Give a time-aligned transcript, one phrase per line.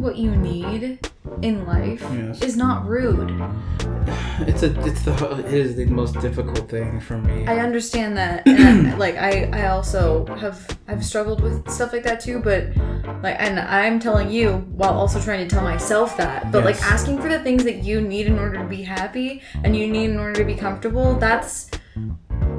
[0.00, 0.98] what you need
[1.42, 2.42] in life Yes.
[2.42, 3.30] is not rude.
[4.40, 7.46] It's a it's the it is the most difficult thing for me.
[7.46, 12.20] I understand that, and like I, I also have I've struggled with stuff like that
[12.20, 12.40] too.
[12.40, 12.68] But
[13.22, 16.50] like, and I'm telling you while also trying to tell myself that.
[16.50, 19.76] But like asking for the things that you need in order to be happy and
[19.76, 21.14] you need in order to be comfortable.
[21.18, 21.70] That's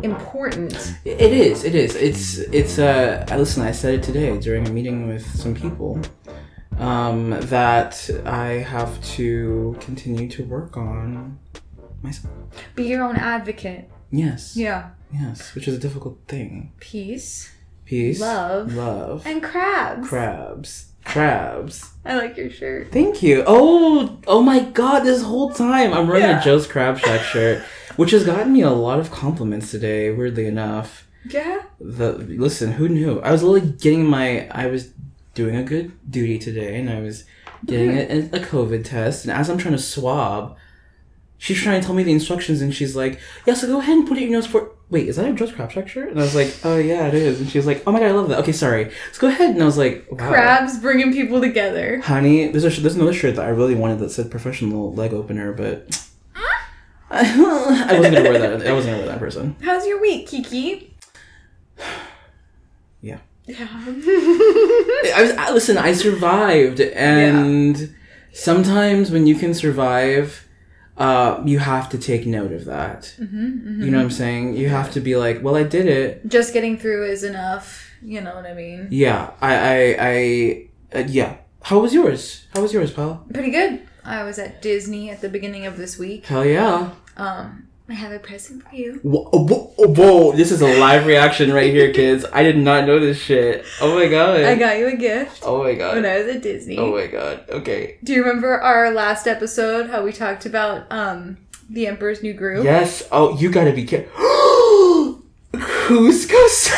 [0.04, 0.96] important.
[1.06, 1.64] It is.
[1.64, 1.96] It is.
[1.96, 2.38] It's.
[2.38, 2.78] It's.
[2.80, 3.26] Uh.
[3.32, 3.64] Listen.
[3.64, 6.00] I said it today during a meeting with some people.
[6.82, 7.30] Um.
[7.42, 11.40] That I have to continue to work on
[12.02, 12.34] myself.
[12.76, 13.90] Be your own advocate.
[14.12, 14.56] Yes.
[14.58, 14.90] Yeah.
[15.14, 15.54] Yes.
[15.56, 16.72] Which is a difficult thing.
[16.80, 17.52] Peace
[17.86, 18.20] Peace.
[18.22, 18.74] Love.
[18.74, 19.26] Love.
[19.26, 20.08] and crabs.
[20.08, 20.86] crabs.
[21.04, 21.92] Crabs.
[22.06, 22.92] I like your shirt.
[22.92, 23.44] Thank you.
[23.48, 24.20] Oh.
[24.28, 25.00] Oh my God!
[25.02, 26.40] This whole time I'm wearing Yeah.
[26.40, 27.64] a Joe's Crab Shack shirt,
[27.96, 30.12] which has gotten me a lot of compliments today.
[30.12, 31.08] Weirdly enough.
[31.30, 31.62] Yeah.
[31.80, 34.92] the listen who knew i was literally getting my i was
[35.34, 37.24] doing a good duty today and i was
[37.66, 40.58] getting a, a covid test and as i'm trying to swab
[41.38, 44.08] she's trying to tell me the instructions and she's like yeah so go ahead and
[44.08, 46.24] put it in your nose for wait is that a Joe's crab shirt and i
[46.24, 48.30] was like oh yeah it is and she was like oh my god i love
[48.30, 50.30] that okay sorry let's go ahead and i was like wow.
[50.30, 52.00] Crabs bringing people together.
[52.02, 55.54] honey there's a there's another shirt that i really wanted that said professional leg opener
[55.54, 56.08] but
[57.14, 58.66] I wasn't gonna wear that.
[58.66, 59.58] I wasn't gonna wear that person.
[59.62, 60.96] How's your week, Kiki?
[63.04, 63.18] Yeah.
[63.46, 63.68] Yeah.
[63.72, 65.78] I was I, listen.
[65.78, 67.94] I survived, and
[68.34, 70.48] sometimes when you can survive,
[70.98, 73.16] uh, you have to take note of that.
[73.20, 74.56] Mm-hmm, You know what I'm saying?
[74.56, 76.28] You have to be like, well, I did it.
[76.28, 77.90] Just getting through is enough.
[78.04, 78.88] You know what I mean?
[78.90, 81.38] Yeah, I, I, I, uh, yeah.
[81.64, 82.48] How was yours?
[82.56, 83.26] How was yours, pal?
[83.32, 83.82] Pretty good.
[84.04, 86.26] I was at Disney at the beginning of this week.
[86.26, 86.90] Hell yeah!
[87.18, 89.02] Um, I have a present for you.
[89.04, 92.24] Whoa, whoa, whoa, this is a live reaction right here, kids.
[92.32, 93.66] I did not know this shit.
[93.82, 94.46] Oh my god.
[94.46, 96.06] I got you a gift oh my when god.
[96.06, 96.78] I was at Disney.
[96.78, 97.44] Oh my god.
[97.50, 97.98] Okay.
[98.02, 99.90] Do you remember our last episode?
[99.90, 101.36] How we talked about um
[101.70, 102.64] the Emperor's New Groove?
[102.64, 103.06] Yes.
[103.12, 104.14] Oh, you gotta be careful.
[105.52, 106.70] Couscous.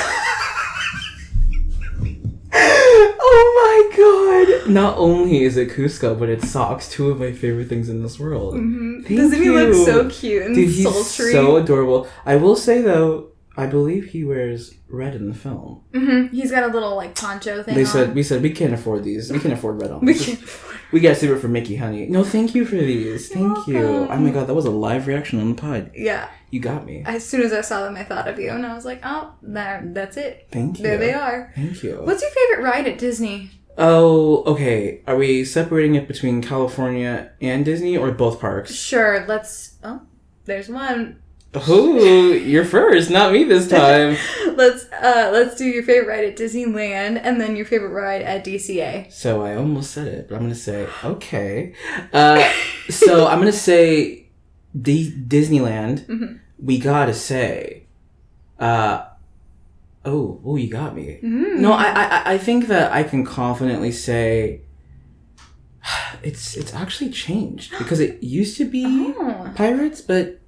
[2.56, 4.43] oh my god!
[4.68, 6.90] Not only is it Kuzco, but it's socks.
[6.90, 8.56] Two of my favorite things in this world.
[8.56, 9.06] Mhm.
[9.06, 11.32] Thank Doesn't he look so cute and Dude, sultry?
[11.32, 12.08] so adorable.
[12.26, 15.82] I will say though, I believe he wears red in the film.
[15.94, 17.76] hmm He's got a little like poncho thing.
[17.76, 17.88] They on.
[17.88, 19.32] said we said we can't afford these.
[19.32, 20.02] We can't afford red on.
[20.06, 20.40] we can't.
[20.92, 22.06] We save it for Mickey, honey.
[22.06, 23.28] No, thank you for these.
[23.28, 23.90] Thank You're you.
[24.02, 24.16] welcome.
[24.16, 25.90] Oh my god, that was a live reaction on the pod.
[25.96, 26.28] Yeah.
[26.52, 27.02] You got me.
[27.08, 29.34] As soon as I saw them, I thought of you, and I was like, "Oh,
[29.42, 30.50] there, that's it.
[30.52, 30.84] Thank you.
[30.84, 32.00] There they are." Thank you.
[32.04, 33.50] What's your favorite ride at Disney?
[33.78, 35.02] Oh, okay.
[35.08, 38.74] Are we separating it between California and Disney or both parks?
[38.76, 39.26] Sure.
[39.28, 39.76] Let's.
[39.84, 40.02] Oh,
[40.46, 41.20] there's one.
[41.70, 44.18] Ooh, you're first, not me this time.
[44.56, 48.44] Let's uh let's do your favorite ride at Disneyland, and then your favorite ride at
[48.44, 49.12] DCA.
[49.12, 51.74] so I almost said it, but I'm gonna say okay.
[52.12, 52.52] Uh,
[52.90, 54.28] so I'm gonna say
[54.80, 56.06] D- Disneyland.
[56.08, 56.40] Mhm.
[56.60, 57.86] We gotta say,
[58.60, 59.06] uh,
[60.06, 61.20] oh, oh, you got me.
[61.24, 61.58] Mm.
[61.60, 64.62] No, I, I, I think that I can confidently say
[66.24, 68.86] it's it's actually changed because it used to be
[69.18, 69.52] Oh.
[69.56, 70.40] pirates, but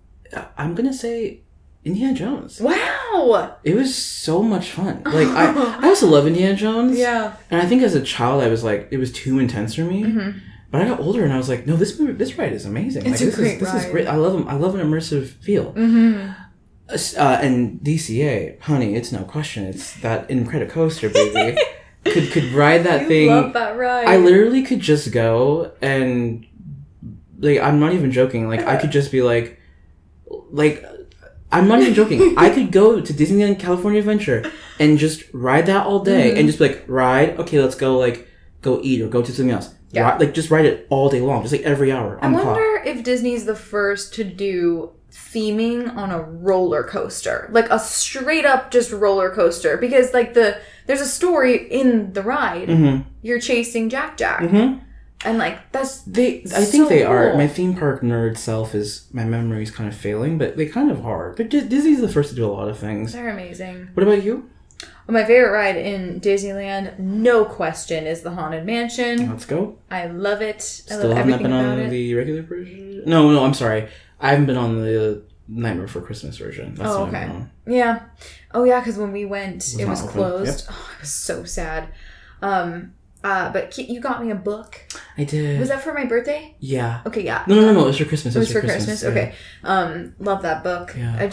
[0.57, 1.41] I'm gonna say
[1.83, 2.59] Indiana Jones.
[2.59, 3.57] Wow.
[3.63, 5.03] It was so much fun.
[5.05, 6.97] Like I, I also love Indiana Jones.
[6.97, 7.35] Yeah.
[7.51, 10.03] And I think as a child, I was like, it was too intense for me.
[10.03, 10.39] Mhm.
[10.71, 13.05] But I got older and I was like, no, this movie, this ride is amazing.
[13.05, 14.07] It's like, a this great is this is great.
[14.07, 14.47] I love them.
[14.47, 15.71] I love an immersive feel.
[15.73, 16.31] Mm-hmm.
[16.87, 19.65] Uh, and DCA, honey, it's no question.
[19.65, 21.59] It's that Incredicoaster, baby.
[22.05, 23.29] could could ride that you thing.
[23.29, 24.07] love that ride.
[24.07, 26.45] I literally could just go and
[27.39, 28.47] like I'm not even joking.
[28.47, 29.59] Like I could just be like
[30.51, 30.83] like
[31.51, 32.35] I'm not even joking.
[32.37, 36.37] I could go to Disneyland California Adventure and just ride that all day Mhm.
[36.39, 37.39] and just be like ride.
[37.39, 38.27] Okay, let's go like
[38.61, 39.73] go eat or go to something else.
[39.91, 40.13] Yeah.
[40.13, 42.39] Ri- like just ride it all day long, just like every hour I on the
[42.41, 42.57] clock.
[42.57, 48.45] wonder if Disney's the first to do theming on a roller coaster, like a straight
[48.45, 52.67] up just roller coaster, because like the there's a story in the ride.
[52.67, 53.09] Mm-hmm.
[53.21, 54.79] You're chasing Jack Jack, Mm-hmm.
[55.25, 57.33] and like that's They, I think they are.
[57.35, 60.91] My theme park nerd self is my memory is kind of failing, but they kind
[60.91, 61.33] of are.
[61.35, 63.13] But Disney's the first to do a lot of things.
[63.13, 63.89] they're amazing.
[63.93, 64.49] What about you?
[65.07, 69.29] My favorite ride in Disneyland, no question, is the Haunted Mansion.
[69.29, 69.77] Let's go.
[69.91, 70.55] I love it.
[70.57, 71.89] I Still love haven't been on it.
[71.89, 73.03] the regular version.
[73.05, 73.87] No, no, I'm sorry.
[74.19, 76.73] I haven't been on the Nightmare for Christmas version.
[76.75, 77.29] That's Oh, okay.
[77.67, 78.03] Yeah.
[78.53, 80.67] Oh yeah, because when we went, was it was closed.
[80.69, 81.89] Oh, it was so sad.
[82.41, 82.93] Um.
[83.23, 83.51] Uh.
[83.51, 84.79] But you got me a book.
[85.17, 85.59] I did.
[85.59, 86.55] Was that for my birthday?
[86.59, 87.01] yeah.
[87.05, 87.23] Okay.
[87.23, 87.43] Yeah.
[87.47, 87.83] No, no, no, no.
[87.83, 88.35] It was for Christmas.
[88.35, 89.03] It was for Christmas.
[89.03, 89.09] yeah.
[89.09, 89.35] Okay.
[89.63, 90.15] Um.
[90.19, 90.95] Love that book.
[90.97, 91.15] Yeah.
[91.19, 91.31] I,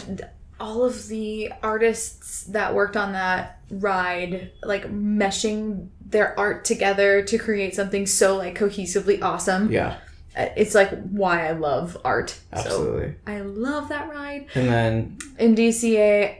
[0.61, 7.37] all of the artists that worked on that ride, like meshing their art together to
[7.38, 9.73] create something so like cohesively awesome.
[9.73, 9.96] Yeah,
[10.37, 12.31] It's like why I love art.
[12.31, 13.14] So absolutely.
[13.26, 14.46] I love that ride.
[14.55, 16.38] And then In DCA,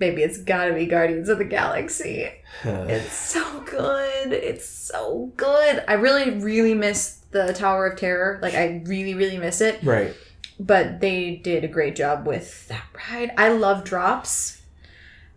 [0.00, 2.26] maybe it's gotta be Guardians of the Galaxy.
[2.64, 4.32] uh, It's so good.
[4.32, 5.84] It's so good.
[5.86, 8.38] I really, really miss the Tower of Terror.
[8.40, 9.82] Like, I really, really miss it.
[9.82, 10.14] right.
[10.60, 13.32] But they did a great job with that ride.
[13.36, 14.62] I love drops.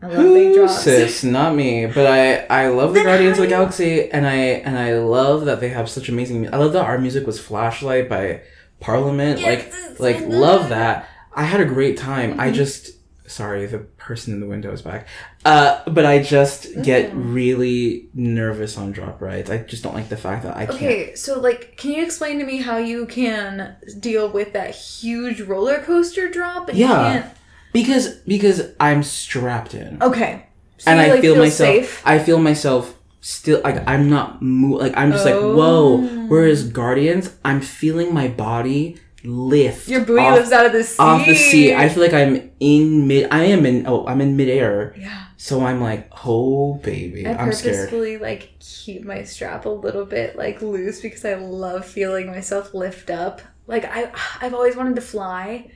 [0.01, 0.81] I love big drops.
[0.83, 1.23] sis?
[1.23, 1.85] Not me.
[1.88, 5.59] But I I love the Guardians of the Galaxy, and I and I love that
[5.59, 6.53] they have such amazing.
[6.53, 8.41] I love that our music was Flashlight by
[8.79, 9.39] Parliament.
[9.39, 11.09] Yes, like like love that.
[11.35, 12.39] I had a great time.
[12.39, 12.53] I Mhm.
[12.53, 12.91] just
[13.29, 15.05] sorry the person in the window is back.
[15.44, 17.33] Uh, but I just get Mm.
[17.33, 19.49] really nervous on drop rides.
[19.49, 20.77] I just don't like the fact that I can't.
[20.77, 25.41] Okay, so like, can you explain to me how you can deal with that huge
[25.41, 26.69] roller coaster drop?
[26.69, 27.27] And you Yeah.
[27.73, 30.01] Because because I'm strapped in.
[30.01, 30.45] Okay.
[30.77, 31.67] So and you, I like, feel, myself.
[31.69, 32.01] safe?
[32.05, 35.31] I feel myself still like I'm not mo- like I'm just Oh.
[35.31, 35.97] like whoa.
[36.01, 36.25] Oh.
[36.27, 39.87] Whereas Guardians, I'm feeling my body lift.
[39.89, 40.99] Your booty off, lifts out of the sea.
[41.03, 41.73] off the sea.
[41.75, 43.27] I feel like I'm in mid.
[43.31, 43.85] I am in.
[43.87, 44.95] Oh, I'm in midair.
[44.97, 45.25] yeah.
[45.39, 47.75] So I'm like, oh baby, I I'm scared.
[47.75, 52.73] purposefully like keep my strap a little bit like loose because I love feeling myself
[52.73, 53.41] lift up.
[53.67, 54.11] Like I,
[54.41, 55.69] I've always wanted to fly.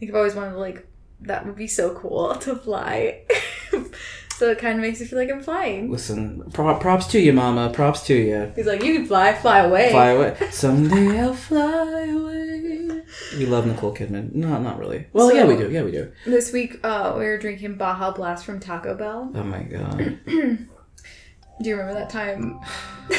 [0.00, 0.86] Like I've always wanted to like
[1.22, 3.22] that would be so cool to fly.
[4.36, 5.90] so it kind of makes me feel like I'm flying.
[5.90, 7.70] Listen, pro- props to you, Mama.
[7.70, 8.52] Props to you.
[8.56, 9.90] He's like, you can fly, fly away.
[9.90, 10.36] Fly away.
[10.50, 13.02] Someday I'll fly away.
[13.36, 14.34] We love Nicole Kidman.
[14.34, 15.06] No, not really.
[15.12, 15.70] Well, So- yeah, we do.
[15.70, 16.12] Yeah, we do.
[16.24, 19.30] This week, uh, we were drinking Baja Blast from Taco Bell.
[19.34, 20.18] Oh my god.
[21.62, 22.58] Do you remember that time?
[23.10, 23.16] we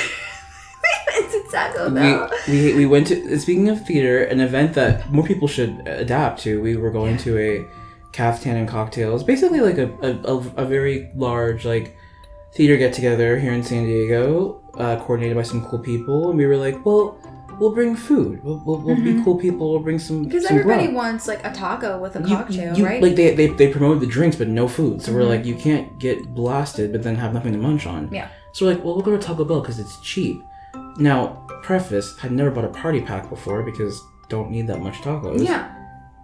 [1.14, 2.32] went to Taco Bell.
[2.48, 6.60] we we went to speaking of theater, an event that more people should adapt to.
[6.60, 7.66] We were going to a
[8.12, 11.96] caftan and cocktails, basically like a a, a, very large like
[12.54, 16.46] theater get together here in San Diego, uh, coordinated by some cool people, and we
[16.46, 17.18] were like, well,
[17.60, 18.44] we'll bring food.
[18.44, 19.70] We'll, we'll, we'll be cool people.
[19.72, 23.02] We'll bring some Because everybody wants like a taco with a You- cocktail, you- right?
[23.02, 25.02] Like they, they they promoted the drinks, but no food.
[25.02, 25.30] So we're Mhm.
[25.30, 28.10] like, you can't get blasted, but then have nothing to munch on.
[28.12, 28.28] Yeah.
[28.54, 30.42] So we're like, well, we'll go to Taco Bell because it's cheap.
[30.98, 35.46] Now, preface, I'd never bought a party pack before because don't need that much tacos.
[35.46, 35.70] yeah.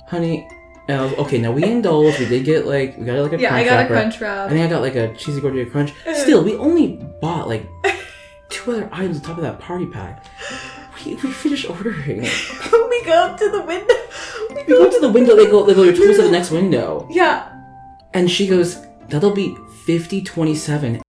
[0.09, 0.47] Honey,
[0.89, 2.19] okay, now we indulged.
[2.19, 3.93] We did get like we got like a Yeah, I crunch got a wrapper.
[3.93, 4.49] crunch I wrap.
[4.49, 5.93] think I got like a cheesy gordita crunch.
[6.13, 6.87] Still, we only
[7.21, 7.67] bought like
[8.49, 10.25] two other items on top of that party pack.
[11.05, 12.21] We, we finished ordering.
[12.89, 13.93] we go up to the window.
[14.49, 15.35] We We go up to the window.
[15.35, 15.65] They go.
[15.65, 15.83] They go.
[15.83, 17.07] Your toes to the next window.
[17.11, 17.53] Yeah.
[18.13, 18.77] And she goes,
[19.09, 19.55] that'll be
[19.85, 21.01] fifty twenty seven.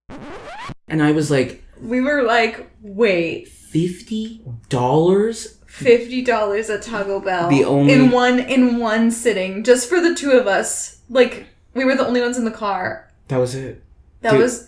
[0.87, 5.58] And I was like, We were like, wait, fifty dollars?
[5.83, 7.49] Fifty dollars at Taco Bell.
[7.49, 10.97] The only- in one in one sitting, just for the two of us.
[11.09, 13.09] Like we were the only ones in the car.
[13.29, 13.83] That was it.
[14.21, 14.41] That Dude.
[14.41, 14.67] was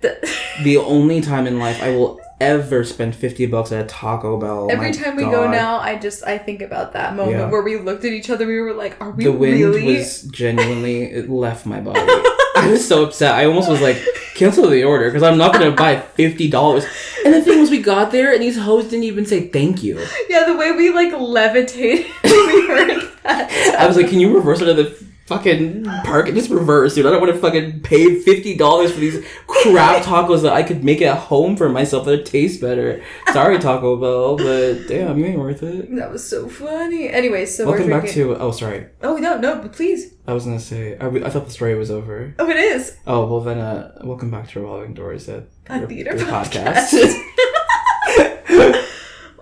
[0.00, 0.18] the
[0.62, 4.64] The only time in life I will ever spend fifty bucks at a Taco Bell.
[4.64, 7.50] Oh Every My time we go now, I just I think about that moment Yeah.
[7.50, 8.46] where we looked at each other.
[8.46, 12.00] We were like, "Are we the wind really?" was genuinely it left my body.
[12.56, 13.34] I was so upset.
[13.34, 14.02] I almost was like,
[14.34, 16.84] cancel the order because I'm not gonna buy fifty dollars.
[17.24, 20.04] And the thing was, we got there and these hoes didn't even say thank you.
[20.28, 23.76] Yeah, the way we like levitated when we heard that.
[23.78, 27.06] I was like, can you reverse it to the fucking park and just reverse, dude?
[27.06, 30.82] I don't want to fucking pay fifty dollars for these crap tacos that I could
[30.84, 33.02] make at home for myself that taste better.
[33.32, 35.94] Sorry, Taco Bell, but damn, you ain't worth it.
[35.96, 37.08] that was so funny.
[37.08, 38.36] Anyway, so Welcome back to.
[38.36, 38.86] Oh, sorry.
[39.02, 40.14] Oh no, no, but please.
[40.26, 40.96] I was gonna say.
[40.98, 42.34] I, I thought the story was over.
[42.38, 43.58] Oh, it is Oh well, then.
[43.58, 46.92] Uh, welcome back to Revolving Doors at a your- theater your podcast.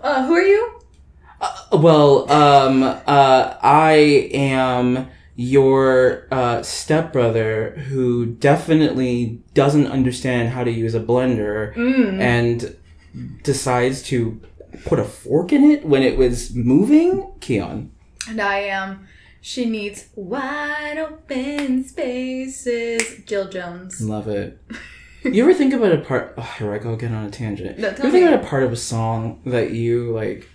[0.03, 0.79] uh, who are you?
[1.39, 10.71] Uh, well, um, uh, I am your uh, stepbrother who definitely doesn't understand how to
[10.71, 12.19] use a blender Mm.
[12.19, 12.75] and
[13.43, 14.39] decides to
[14.85, 17.31] put a fork in it when it was moving.
[17.41, 17.91] Keon.
[18.29, 19.07] And I am.
[19.41, 23.23] She needs wide open spaces.
[23.25, 24.01] Jill Jones.
[24.01, 24.59] Love it.
[25.23, 26.33] You ever think about a part?
[26.37, 27.77] Oh, here I go again on a tangent.
[27.79, 30.47] No, you ever think about a part of a song that you like?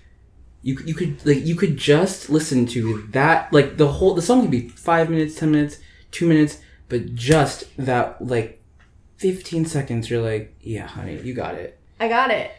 [0.66, 4.42] You you could like you could just listen to that like the whole the song
[4.42, 5.78] could be five minutes, ten minutes,
[6.11, 6.58] two minutes,
[6.88, 8.61] but just that like
[9.16, 10.11] fifteen seconds.
[10.11, 11.78] You're like, yeah, honey, you got it.
[12.00, 12.50] I got it.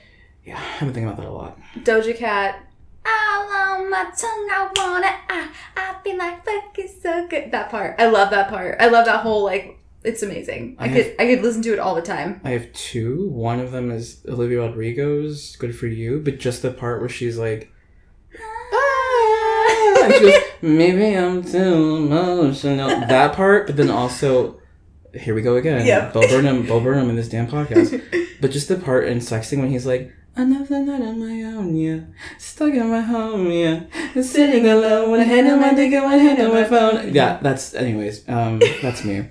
[0.46, 1.60] Yeah, I've been thinking about that a lot.
[1.80, 2.66] Doja Cat.
[3.06, 5.12] All on my tongue, I want it.
[5.30, 7.52] I, I feel like fuck is so good.
[7.52, 7.96] That part.
[8.00, 8.78] I love that part.
[8.80, 9.80] I love that whole like.
[10.06, 10.78] It's amazing.
[10.80, 12.40] I, I could I could listen to it all the time.
[12.46, 13.28] I have two.
[13.28, 17.38] One of them is Olivia Rodrigo's "Good for You," but just the part where she's
[17.38, 17.74] like.
[20.08, 22.90] And she goes, maybe I'm too emotional.
[22.90, 24.60] That part, but then also
[25.14, 25.86] here we go again.
[25.86, 26.14] Yep.
[26.14, 28.02] Bo Burnham, Bo Burnham in this damn podcast.
[28.42, 32.02] but just the part in sexting when he's like, Another night on my own, yeah.
[32.38, 33.82] Stuck in my home, yeah.
[34.22, 37.12] Sitting alone, one hand on my dick and one hand on my phone.
[37.12, 39.30] Yeah, that's, anyways, um, that's me.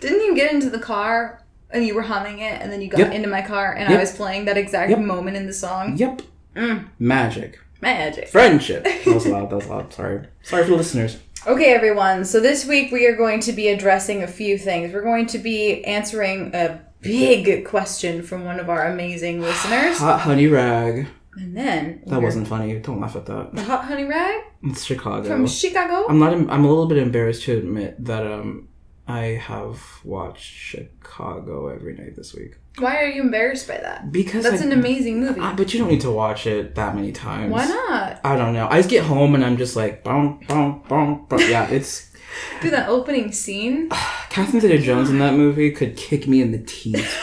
[0.00, 2.98] Didn't you get into the car and you were humming it, and then you got
[2.98, 3.12] Yep.
[3.12, 3.96] into my car and Yep.
[3.96, 4.98] I was playing that exact Yep.
[4.98, 5.96] moment in the song?
[5.96, 6.22] Yep.
[6.56, 7.60] Mm, Magic.
[7.82, 8.28] Magic.
[8.28, 8.84] Friendship.
[9.04, 9.92] That was loud, that was loud.
[9.92, 10.26] Sorry.
[10.42, 11.18] Sorry for the listeners.
[11.46, 12.24] Okay, everyone.
[12.24, 14.94] So this week we are going to be addressing a few things.
[14.94, 20.20] We're going to be answering a big question from one of our amazing listeners, Hot
[20.20, 21.08] honey rag.
[21.34, 22.78] and then That wasn't funny.
[22.78, 23.54] Don't laugh at that.
[23.54, 25.26] the hot honey rag It's Chicago.
[25.28, 26.06] from Chicago.
[26.08, 26.32] I'm not.
[26.32, 28.68] I'm a little bit embarrassed to admit that um,
[29.06, 34.12] I have watched Chicago every night this week Why are you embarrassed by that?
[34.12, 35.40] because That's I, an amazing movie.
[35.40, 37.52] Ah, but you don't need to watch it that many times.
[37.52, 38.20] Why not?
[38.24, 38.68] I don't know.
[38.70, 41.40] I just get home and I'm just like, boom, boom, boom, boom.
[41.40, 42.10] Yeah, it's
[42.62, 43.90] Do that opening scene.
[44.30, 47.14] Catherine Zeta-Jones in that movie could kick me in the teeth.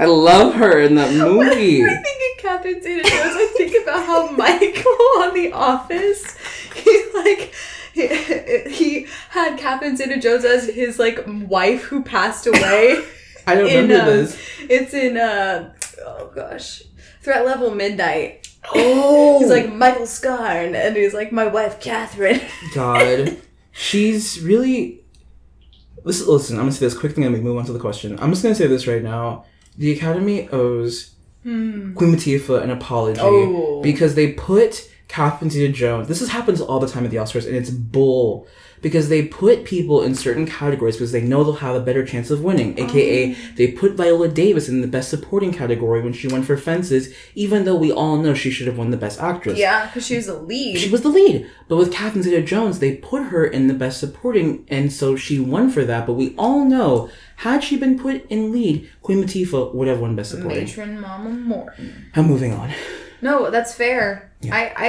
[0.00, 1.84] I love her in that movie.
[1.84, 3.12] I think of Catherine Zeta-Jones.
[3.36, 4.92] I think about how Michael
[5.22, 6.36] on The Office,
[6.74, 7.54] he like
[7.94, 8.06] he,
[8.70, 13.04] he had Catherine Zeta-Jones as his like wife who passed away.
[13.46, 14.48] I don't in, remember um, this.
[14.68, 15.72] It's in uh
[16.04, 16.82] oh gosh,
[17.22, 18.48] Threat Level Midnight.
[18.74, 22.40] Oh, He's like Michael Scarn, and he's like my wife Catherine.
[22.74, 23.36] God,
[23.72, 25.02] she's really.
[26.04, 26.56] Listen, listen.
[26.56, 28.18] I'm gonna say this quick thing and we move on to the question.
[28.20, 29.44] I'm just gonna say this right now.
[29.76, 33.82] The Academy owes Queen Latifah an apology Oh.
[33.82, 36.08] because they put Catherine Zeta-Jones.
[36.08, 38.48] This is, happens all the time at the Oscars, and it's bull
[38.82, 42.32] because they put people in certain categories because they know they'll have a better chance
[42.32, 42.74] of winning.
[42.76, 42.82] Oh.
[42.82, 47.14] AKA, they put Viola Davis in the Best Supporting category when she won for Fences,
[47.36, 49.56] even though we all know she should have won the Best Actress.
[49.56, 50.80] yeah, because she was the lead.
[50.80, 51.48] She was the lead.
[51.68, 55.38] But with Catherine Zeta Jones, they put her in the best supporting, and so she
[55.38, 56.08] won for that.
[56.08, 60.16] But we all know, had she been put in lead, Queen Latifah would have won
[60.16, 60.64] best supporting.
[60.64, 62.10] Matron Mama Morton.
[62.16, 62.72] I'm moving on.
[63.24, 64.30] No, that's fair.
[64.52, 64.62] I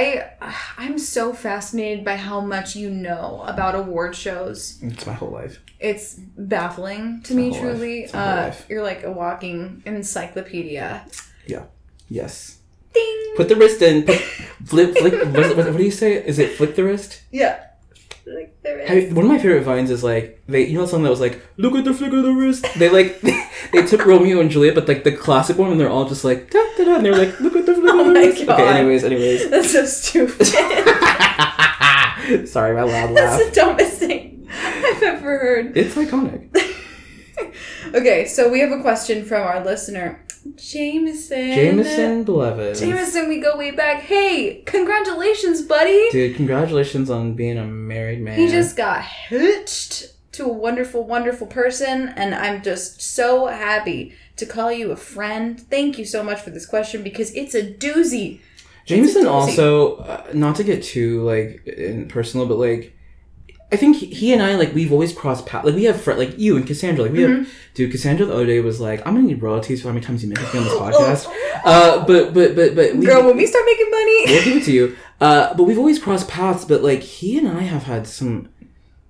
[0.76, 4.78] I'm so fascinated by how much you know about award shows.
[4.82, 5.54] It's my whole life.
[5.80, 7.94] It's baffling to me, truly.
[8.04, 8.66] It's my whole Uh, life.
[8.68, 11.06] you're like a walking encyclopedia.
[11.46, 11.64] Yeah.
[12.08, 12.58] Yes.
[12.92, 13.34] Ding.
[13.36, 14.04] Put the wrist in.
[14.04, 14.16] Put,
[14.64, 15.14] flip, flick.
[15.14, 16.14] What, what, what do you say?
[16.14, 17.22] Is it flick the wrist?
[17.30, 17.56] Yeah.
[18.26, 18.88] Like there is.
[18.88, 21.40] Have- one of my favorite vines is like they, you know, song that was like,
[21.58, 23.20] "Look at the flick of the wrist." They like,
[23.72, 26.50] they took Romeo and Juliet, but like the classic one, and they're all just like,
[26.50, 28.20] da, da, da, and they're like, "Look at the flick Oh of the oh my
[28.26, 28.60] wrist." God.
[28.60, 29.48] Okay, anyways, anyways.
[29.54, 30.46] That's so stupid.
[32.48, 33.14] Sorry, my loud laugh.
[33.14, 35.76] That's the dumbest thing I've ever heard.
[35.76, 36.48] It's iconic.
[37.94, 40.20] Okay, so we have a question from our listener,
[40.56, 41.52] Jameson.
[41.52, 42.80] Jameson Blevins.
[42.80, 44.02] Jameson, we go way back.
[44.02, 46.08] Hey, congratulations, buddy.
[46.10, 48.38] Dude, congratulations on being a married man.
[48.38, 54.46] He just got hitched to a wonderful, wonderful person, and I'm just so happy to
[54.46, 55.58] call you a friend.
[55.58, 58.40] Thank you so much for this question because it's a doozy.
[58.84, 59.32] Jameson a doozy.
[59.32, 62.95] also, uh, not to get too like in personal, but like,
[63.72, 65.64] I think he, and I like we've always crossed paths.
[65.66, 67.02] Like we have fr- like you and Cassandra.
[67.04, 67.42] Like we Mm-hmm.
[67.44, 67.90] have, dude.
[67.90, 70.28] Cassandra the other day was like, "I'm gonna need royalties for how many times you
[70.28, 70.74] mentioned me on this
[71.26, 71.26] podcast."
[71.64, 74.22] Uh, but but but but we, Girl, when we start making money.
[74.28, 74.96] we'll give it to you.
[75.20, 76.64] Uh, but we've always crossed paths.
[76.64, 78.50] But like he and I have had some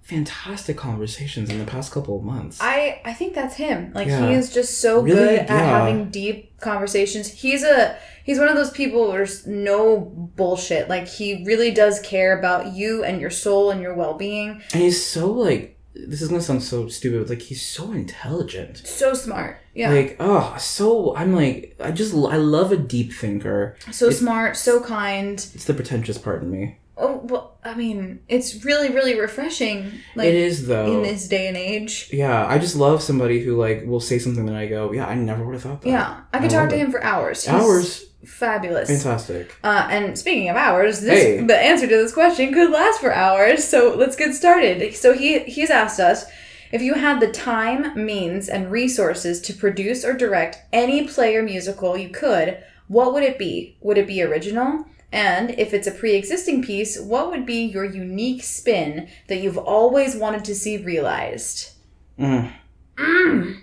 [0.03, 2.59] fantastic conversations in the past couple of months.
[2.61, 3.93] I I think that's him.
[3.95, 4.29] Like Yeah.
[4.29, 5.19] he is just so Really?
[5.19, 5.79] good at Yeah.
[5.81, 7.29] having deep conversations.
[7.29, 7.97] He's a
[8.27, 9.99] he's one of those people there's no
[10.37, 10.89] bullshit.
[10.91, 14.61] Like he really does care about you and your soul and your well being.
[14.75, 15.73] and he's so like.
[15.99, 18.83] This is gonna sound so stupid, but like he's so intelligent.
[18.85, 19.57] So smart.
[19.73, 19.91] Yeah.
[19.91, 23.79] Like, oh, so I'm like, I just, I love a deep thinker.
[23.91, 25.33] so smart, so kind.
[25.55, 26.77] It's the pretentious part in me.
[26.99, 29.93] Oh well I mean, it's really, really refreshing.
[30.15, 30.87] Like it is though.
[30.87, 32.09] in this day and age.
[32.13, 35.15] yeah, I just love somebody who like will say something that I go, yeah, I
[35.15, 35.89] never would have thought that.
[35.89, 36.21] Yeah.
[36.33, 36.79] I could I talk to it.
[36.79, 37.45] him for hours.
[37.45, 38.89] He's Hours, Fabulous.
[38.89, 39.55] fantastic.
[39.63, 41.41] Uh, and speaking of hours, this Hey.
[41.45, 43.65] the answer to this question could last for hours.
[43.65, 44.95] So let's get started.
[44.95, 46.25] So he he's asked us
[46.73, 51.43] if you had the time, means, and resources to produce or direct any play or
[51.43, 53.77] musical you could, what would it be?
[53.83, 54.85] Would it be original?
[55.13, 60.17] And if it's a pre-existing piece, what would be your unique spin that you've always
[60.17, 61.73] wanted to see realized?
[62.19, 62.53] Mm.
[62.97, 63.61] Mm.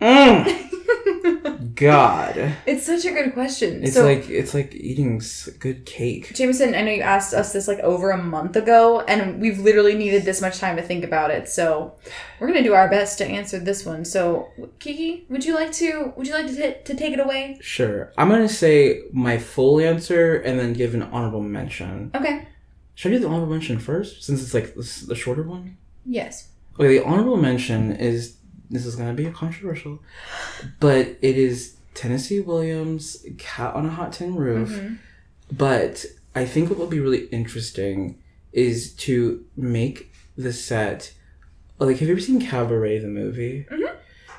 [0.00, 0.70] Mm.
[1.74, 3.82] God, It's such a good question.
[3.82, 5.20] it's so, like it's like eating
[5.58, 6.32] good cake.
[6.34, 9.94] Jameson, I know you asked us this like over a month ago, and we've literally
[9.94, 11.48] needed this much time to think about it.
[11.48, 11.94] So
[12.38, 14.04] we're gonna do our best to answer this one.
[14.04, 14.48] So
[14.78, 16.12] Kiki, would you like to?
[16.16, 17.58] Would you like to, t- to take it away?
[17.60, 22.10] Sure, I'm gonna say my full answer and then give an honorable mention.
[22.14, 22.46] Okay.
[22.94, 25.76] Should I do the honorable mention first, since it's like the, the shorter one?
[26.06, 26.48] Yes.
[26.78, 28.36] Okay, the honorable mention is
[28.70, 30.00] this is gonna be a controversial,
[30.80, 34.94] but it is Tennessee Williams' "Cat on a Hot Tin Roof." Mm-hmm.
[35.52, 36.04] But
[36.34, 38.18] I think what will be really interesting
[38.52, 41.12] is to make the set
[41.78, 43.66] like have you ever seen Cabaret the movie?
[43.70, 43.92] Mhm.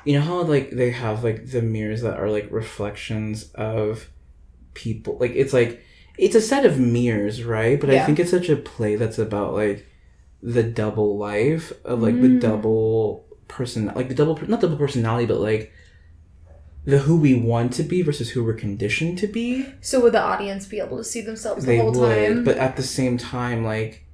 [0.04, 4.08] You know how like they have like the mirrors that are like reflections of
[4.74, 5.82] people like it's like
[6.18, 7.78] it's a set of mirrors, right?
[7.80, 9.86] But I think it's such a play that's about like
[10.42, 12.40] the double life of like the Mm.
[12.40, 15.72] double person like the double not double personality but like
[16.84, 20.20] the who we want to be versus who we're conditioned to be So would the
[20.22, 22.44] audience be able to see themselves the they whole would time?
[22.44, 24.04] but at the same time like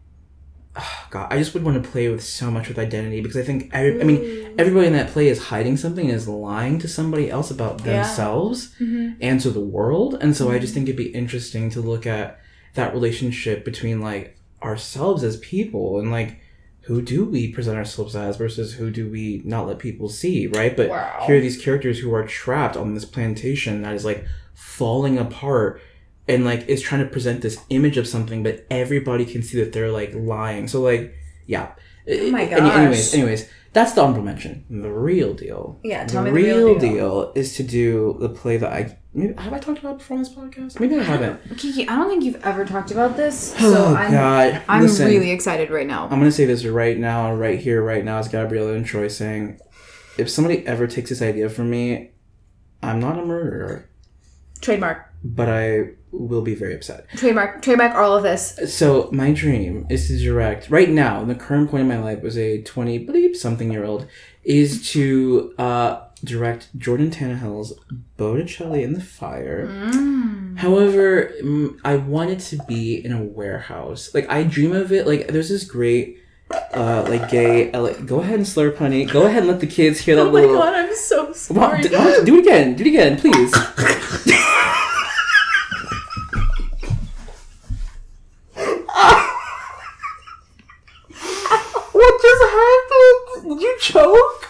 [0.76, 3.42] ah, god i just would want to play with so much with identity because i
[3.42, 6.88] think every, i mean everybody in that play is hiding something and is lying to
[6.88, 8.02] somebody else about Yeah.
[8.02, 9.16] themselves Mhm.
[9.20, 12.38] and to the world and so i just think it'd be interesting to look at
[12.74, 16.38] that relationship between like ourselves as people and like
[16.86, 20.76] who do we present ourselves as versus who do we not let people see right
[20.76, 21.24] but Wow.
[21.26, 24.24] here are these characters who are trapped on this plantation that is like
[24.54, 25.80] falling apart
[26.28, 29.72] and like is trying to present this image of something but everybody can see that
[29.72, 31.14] they're like lying so like
[31.46, 31.72] yeah
[32.10, 36.30] Oh my Any- anyways anyways that's the honorable mention the real deal Yeah, the me
[36.30, 36.92] the real, real deal.
[36.92, 37.32] deal.
[37.36, 40.96] is to do the play that i maybe have i talked about this podcast maybe
[40.96, 44.62] i haven't Kiki, I don't think you've ever talked about this, so oh I'm god
[44.68, 46.04] I'm Listen, really excited right now.
[46.04, 49.58] i'm gonna say this right now right here right now as gabriella and troy saying
[50.18, 52.10] if somebody ever takes this idea from me
[52.82, 53.88] i'm not a murderer
[54.60, 55.12] Trademark.
[55.24, 57.08] but I will be very upset.
[57.16, 57.62] Trademark.
[57.62, 58.56] Trademark all of this.
[58.72, 62.22] So my dream is to direct right now, in the current point in my life
[62.22, 64.06] as a twenty bleep something year old,
[64.44, 67.72] is to uh, direct Jordan Tannahill's
[68.16, 69.66] Botticelli in the Fire.
[69.66, 70.58] Mm.
[70.58, 71.32] However,
[71.84, 74.10] I want it to be in a warehouse.
[74.14, 75.06] Like I dream of it.
[75.06, 76.18] Like there's this great.
[76.74, 79.06] Uh, like gay, LA, go ahead and slurp, honey.
[79.06, 80.56] Go ahead and let the kids hear that Oh my little.
[80.58, 81.80] god, I'm so sorry.
[81.80, 81.88] do
[82.36, 82.74] it again.
[82.76, 83.52] Do it again, please.
[91.92, 93.48] what just happened?
[93.58, 94.48] Did you choke?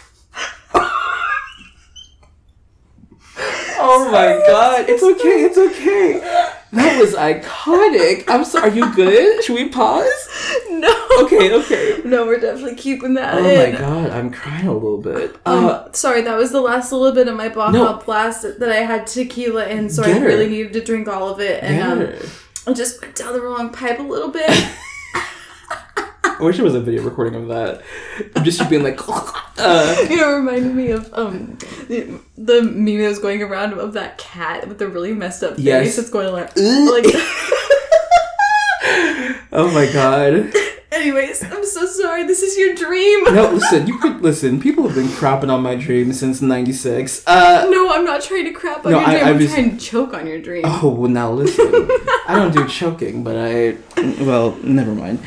[3.84, 4.40] oh my
[4.82, 4.90] god.
[4.90, 5.44] It's okay.
[5.44, 6.48] It's okay.
[6.72, 8.24] That was iconic.
[8.28, 8.70] I'm sorry.
[8.70, 9.44] Are you good?
[9.44, 10.28] Should we pause?
[10.70, 11.08] no.
[11.22, 12.00] Okay, okay.
[12.04, 13.72] No, we're definitely keeping that Oh in.
[13.72, 15.36] my god, I'm crying a little bit.
[15.44, 17.94] Um, Uh, sorry, that was the last little bit of my Baja No.
[18.04, 21.62] Blast that I had tequila in, so I really needed to drink all of it,
[21.62, 22.14] and um.
[22.66, 24.48] I just went down the wrong pipe a little bit.
[26.42, 27.82] I wish there was a video recording of that.
[28.42, 32.98] Just you being like, uh, you know, it reminded me of um the, the meme
[32.98, 35.94] that was going around of that cat with the really messed up face Yes.
[35.96, 37.04] that's going like like.
[39.52, 40.52] oh my god.
[40.92, 42.24] Anyways, I'm so sorry.
[42.24, 43.24] This is your dream.
[43.24, 44.60] No, listen, you could listen.
[44.60, 47.22] People have been crapping on my dream since '96.
[47.26, 49.24] Uh, No, I'm not trying to crap on No, your dream.
[49.24, 50.62] I I'm was- trying to choke on your dream.
[50.66, 51.66] oh well, now listen.
[52.28, 53.76] I don't do choking, but I.
[54.22, 55.20] Well, never mind.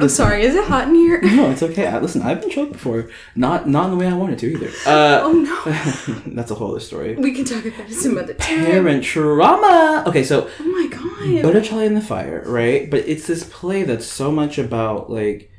[0.00, 0.42] I'm sorry.
[0.42, 1.20] Is it hot in here?
[1.22, 1.86] No, it's okay.
[1.88, 3.08] I, listen, I've been choked before.
[3.34, 4.68] Not not in the way I wanted to either.
[4.86, 6.22] Uh, Oh no.
[6.36, 7.16] that's a whole other story.
[7.16, 8.64] We can talk about it some other time.
[8.66, 10.04] Parent trauma.
[10.06, 11.07] Okay, so Oh my god.
[11.42, 12.90] Botticelli in the Fire, right?
[12.90, 15.50] But it's this play that's so much about like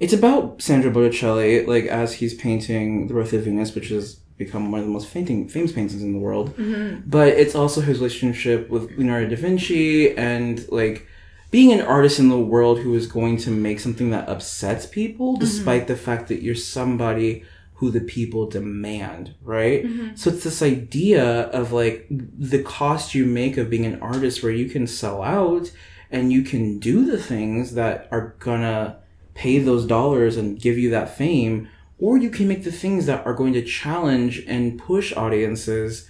[0.00, 4.70] it's about Sandro Botticelli, like as he's painting the Birth of Venus, which has become
[4.70, 6.56] one of the most fainting, famous paintings in the world.
[6.56, 7.08] Mm-hmm.
[7.08, 11.06] But it's also his relationship with Leonardo da Vinci and like
[11.50, 15.32] being an artist in the world who is going to make something that upsets people,
[15.32, 15.40] mm-hmm.
[15.40, 17.44] despite the fact that you're somebody
[17.78, 19.86] who the people demand, right?
[20.16, 24.52] So it's this idea of like the cost you make of being an artist where
[24.52, 25.70] you can sell out
[26.10, 28.98] and you can do the things that are gonna
[29.34, 31.68] pay those dollars and give you that fame,
[32.00, 36.08] or you can make the things that are going to challenge and push audiences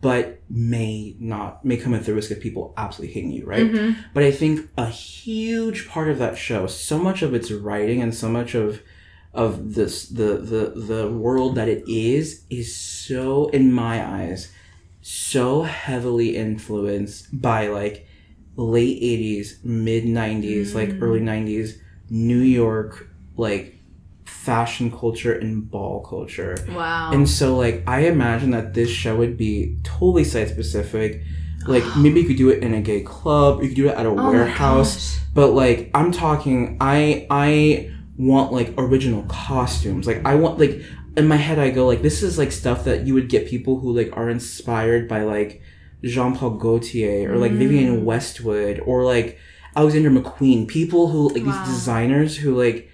[0.00, 3.70] but may not may come at the risk of people absolutely hating you, right?
[3.70, 4.00] Mm-hmm.
[4.12, 8.14] But I think a huge part of that show, so much of its writing and
[8.14, 8.82] so much of
[9.34, 14.52] of this the the the world that it is is so in my eyes
[15.02, 18.06] so heavily influenced by like
[18.56, 21.02] late 80s mid 90s like mm.
[21.02, 23.74] early 90s new york like
[24.24, 27.10] fashion culture and ball culture Wow.
[27.12, 31.22] and so, like, I imagine that this show would be totally site specific.
[31.66, 34.04] Like, maybe you could do it in a gay club, you could do it at
[34.06, 35.18] a Oh warehouse.
[35.34, 40.06] But like, I'm talking, I I want like original costumes.
[40.06, 40.82] Like, I want like
[41.16, 43.78] in my head, I go like, this is like stuff that you would get people
[43.80, 45.62] who like are inspired by like
[46.02, 47.58] Jean Paul Gaultier or like Mm.
[47.58, 49.38] Vivienne Westwood or like
[49.76, 50.66] Alexander McQueen.
[50.68, 51.64] People who like Wow.
[51.64, 52.90] these designers who like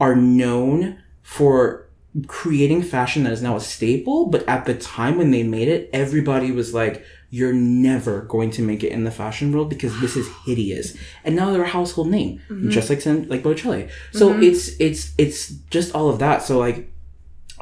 [0.00, 1.89] are known for
[2.26, 5.88] creating fashion that is now a staple, but at the time when they made it,
[5.92, 10.16] everybody was like, you're never going to make it in the fashion world because this
[10.16, 10.96] is hideous.
[11.24, 12.70] And now they're a household name, mm-hmm.
[12.70, 13.88] just like like Botticelli.
[14.12, 14.42] So mm-hmm.
[14.42, 16.42] it's it's it's just all of that.
[16.42, 16.92] So like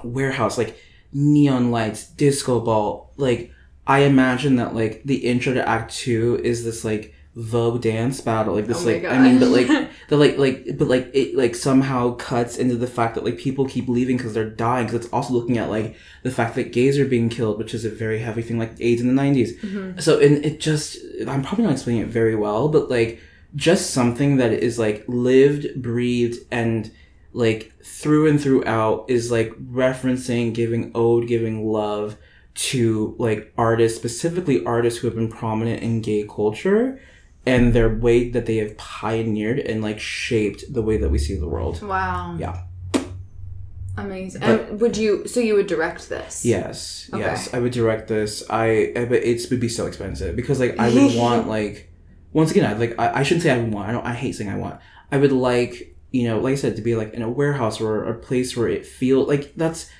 [0.02, 0.78] warehouse, like
[1.12, 3.52] neon lights, disco ball, like
[3.86, 8.56] I imagine that like the intro to Act Two is this like Vogue dance battle,
[8.56, 9.68] like this Oh like I mean, but like
[10.08, 13.64] the like like but like it like somehow cuts into the fact that like people
[13.64, 14.86] keep leaving because they're dying.
[14.86, 17.84] Because it's also looking at like the fact that gays are being killed, which is
[17.84, 20.00] a very heavy thing, like AIDS in the 90s Mm-hmm.
[20.00, 20.98] So and it just
[21.28, 23.20] I'm probably not explaining it very well, but like
[23.54, 26.90] just something that is like lived, breathed, and
[27.32, 32.16] like through and throughout is like referencing, giving ode, giving love
[32.54, 37.00] to like artists, specifically artists who have been prominent in gay culture
[37.48, 41.34] and their way that they have pioneered and like shaped the way that we see
[41.36, 41.80] the world.
[41.82, 42.36] Wow.
[42.38, 42.62] Yeah.
[43.96, 44.40] Amazing.
[44.42, 45.26] But- and would you?
[45.26, 46.44] So you would direct this?
[46.44, 47.20] Yes, Okay.
[47.20, 48.44] yes, I would direct this.
[48.48, 51.90] I, I but it would be so expensive because like I would want like
[52.32, 53.88] once again I like I, I shouldn't say I want.
[53.88, 54.06] I don't.
[54.06, 54.78] I hate saying I want.
[55.10, 58.04] I would like you know like I said to be like in a warehouse or
[58.04, 59.90] a place where it feel like that's.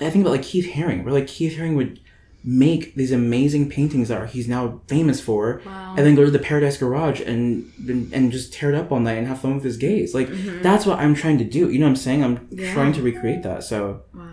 [0.00, 2.00] I think about like Keith Haring, where like Keith Haring would
[2.42, 5.94] make these amazing paintings that are, he's now famous for, Wow.
[5.96, 7.70] and then go to the Paradise Garage and
[8.14, 10.14] and just tear it up all night and have fun with his gays.
[10.14, 10.28] Like
[10.62, 11.70] that's what I'm trying to do.
[11.70, 12.24] You know what I'm saying?
[12.24, 12.58] I'm Mm-hmm.
[12.60, 12.72] Yeah.
[12.74, 13.62] trying to recreate that.
[13.64, 14.24] So Wow.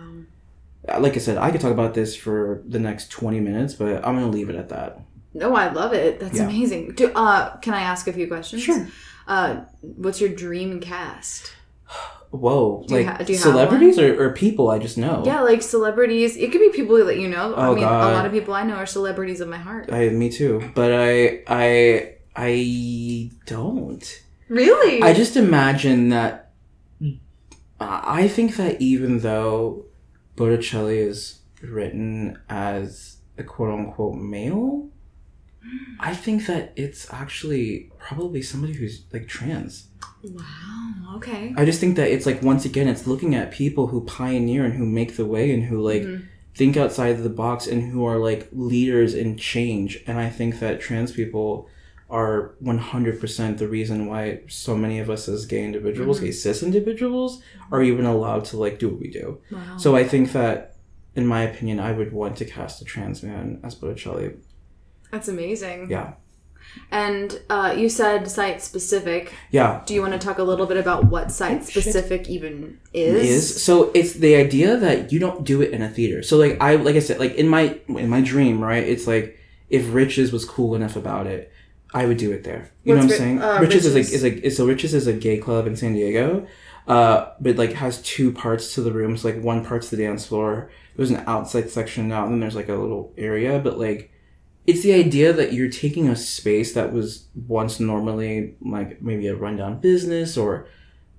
[0.88, 3.96] uh, like I said, I could talk about this for the next 20 minutes, but
[4.06, 5.00] I'm going to leave it at that.
[5.34, 6.18] No, I love it.
[6.20, 6.44] That's Yeah.
[6.48, 6.92] amazing.
[6.92, 8.62] Do, uh, can I ask a few questions?
[8.62, 8.88] Sure.
[9.26, 11.52] Uh, what's your dream cast?
[12.30, 12.84] Whoa.
[12.86, 15.22] Do you like ha- do you have celebrities or, or people I just know?
[15.24, 16.36] Yeah, like celebrities.
[16.36, 17.54] It could be people that you know.
[17.54, 18.12] I Oh, mean, God.
[18.12, 19.90] a lot of people I know are celebrities of my heart.
[19.92, 20.70] I, me too.
[20.74, 24.22] But I, I, I don't.
[24.48, 25.02] Really?
[25.02, 26.52] I just imagine that.
[27.80, 29.84] I I think that even though
[30.36, 34.88] Botticelli is written as a quote unquote male,
[36.00, 39.88] I think that it's actually probably somebody who's like trans.
[40.22, 41.16] Wow.
[41.16, 41.52] Okay.
[41.56, 44.74] I just think that it's like once again, it's looking at people who pioneer and
[44.74, 46.22] who make the way and who like Mhm.
[46.54, 50.02] think outside of the box and who are like leaders in change.
[50.06, 51.68] And I think that trans people
[52.10, 56.24] are one hundred percent the reason why so many of us as gay individuals, Mhm.
[56.24, 59.38] gay cis individuals, are even allowed to like do what we do.
[59.52, 59.76] Wow.
[59.76, 60.76] So I think that,
[61.14, 64.34] in my opinion, I would want to cast a trans man as Botticelli.
[65.10, 65.90] That's amazing.
[65.90, 66.12] Yeah,
[66.90, 69.34] And uh, you said site specific.
[69.50, 69.82] yeah.
[69.86, 71.82] Do you want to talk a little bit about what site Oh, shit.
[71.84, 73.30] specific even is?
[73.54, 76.60] is so it's the idea that you don't do it in a theater so like
[76.60, 79.38] i like i said like in my in my dream right it's like
[79.70, 81.52] if Rich's was cool enough about it
[81.94, 84.00] i would do it there you know what i'm Ri- saying uh, Rich's, is like
[84.02, 84.12] Rich's?
[84.14, 86.46] is like is, so Rich's is a gay club in san diego
[86.86, 90.70] uh but like has two parts to the rooms like one part's the dance floor
[90.96, 94.10] there's an outside section now and then there's like a little area but like
[94.68, 99.34] it's the idea that you're taking a space that was once normally like maybe a
[99.34, 100.68] rundown business or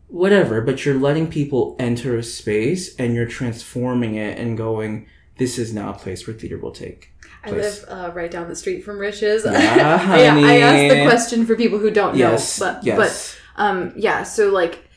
[0.08, 5.08] whatever, but you're letting people enter a space and you're transforming it and going,
[5.40, 7.12] this is now a place where theater will take.
[7.44, 9.44] I live uh, right down the street from Rich's.
[9.44, 9.52] Yeah,
[10.16, 13.36] yeah, I asked the question for people who don't Yes, know, but yes.
[13.56, 14.22] but um, yeah.
[14.22, 14.88] So like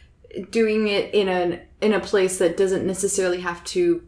[0.50, 4.02] doing it in an in a place that doesn't necessarily have to.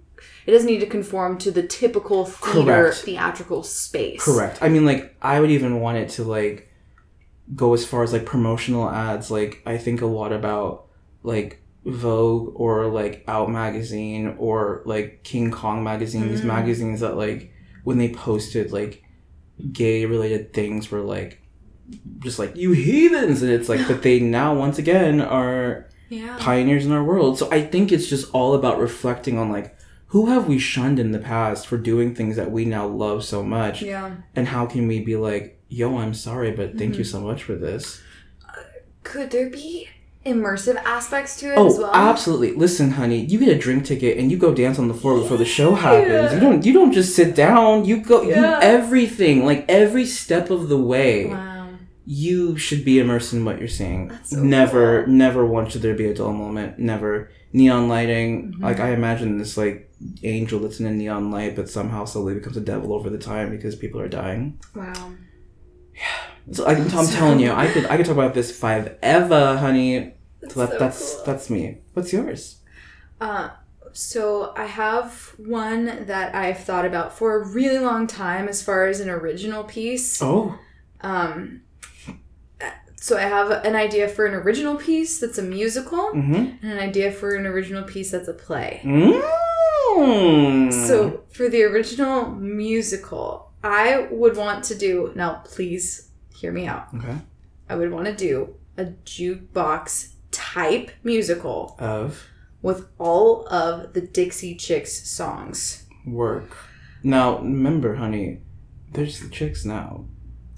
[0.47, 2.97] It doesn't need to conform to the typical theater Correct.
[2.99, 4.23] theatrical space.
[4.23, 4.59] Correct.
[4.61, 6.71] I mean, like, I would even want it to, like,
[7.55, 9.31] go as far as, like, promotional ads.
[9.31, 10.87] Like, I think a lot about,
[11.23, 16.29] like, Vogue or, like, Out Magazine or, like, King Kong Magazine.
[16.29, 16.47] These Mm.
[16.47, 17.53] magazines that, like,
[17.85, 19.03] when they posted, like,
[19.73, 21.41] gay related things were, like,
[22.21, 23.43] just like, you heathens!
[23.43, 26.37] And it's like, but they now, once again, are Yeah.
[26.39, 27.39] pioneers in our world.
[27.39, 29.74] So I think it's just all about reflecting on, like,
[30.15, 33.43] who have we shunned in the past for doing things that we now love so
[33.43, 33.83] much?
[33.83, 34.15] Yeah.
[34.37, 36.99] And how can we be like, yo, I'm sorry, but thank Mm-hmm.
[37.01, 38.01] you so much for this?
[39.03, 39.89] Could there be
[40.25, 41.91] immersive aspects to it as Oh, well?
[41.95, 42.53] absolutely.
[42.55, 45.37] Listen, honey, you get a drink ticket and you go dance on the floor before
[45.37, 46.33] the show happens.
[46.33, 47.85] You don't you don't just sit down.
[47.85, 48.37] You go Yeah.
[48.39, 51.27] you everything, like every step of the way.
[51.27, 51.69] Wow.
[52.07, 54.09] You should be immersed in what you're seeing.
[54.09, 56.79] That's so never, never once should there be a dull moment.
[56.79, 57.31] Never.
[57.53, 58.53] Neon lighting.
[58.53, 58.63] Mm-hmm.
[58.65, 59.91] Like I imagine this like
[60.23, 63.51] angel that's in a neon light, but somehow slowly becomes a devil over the time
[63.51, 64.59] because people are dying.
[64.75, 65.13] Wow.
[65.95, 66.53] Yeah.
[66.53, 70.15] So I, I'm telling you, I could I could talk about this five ever, honey.
[70.49, 71.25] So that, so that's cool.
[71.25, 71.79] that's me.
[71.95, 72.57] What's yours?
[73.21, 73.51] Uh,
[73.93, 78.87] so I have one that I've thought about for a really long time as far
[78.87, 80.21] as an original piece.
[80.21, 80.59] Oh,
[81.01, 81.63] Um,
[82.97, 86.35] So I have an idea for an original piece that's a musical, Mm-hmm.
[86.63, 88.81] and an idea for an original piece that's a play.
[89.93, 90.73] Mm.
[90.87, 95.43] So for the original musical, I would want to do now.
[95.45, 96.89] Please hear me out.
[96.97, 97.17] okay.
[97.69, 102.25] I would want to do a jukebox type musical Of
[102.61, 105.87] with all of the Dixie Chicks songs.
[106.07, 106.57] work.
[107.03, 108.41] Now remember, honey,
[108.93, 110.07] there's the chicks now.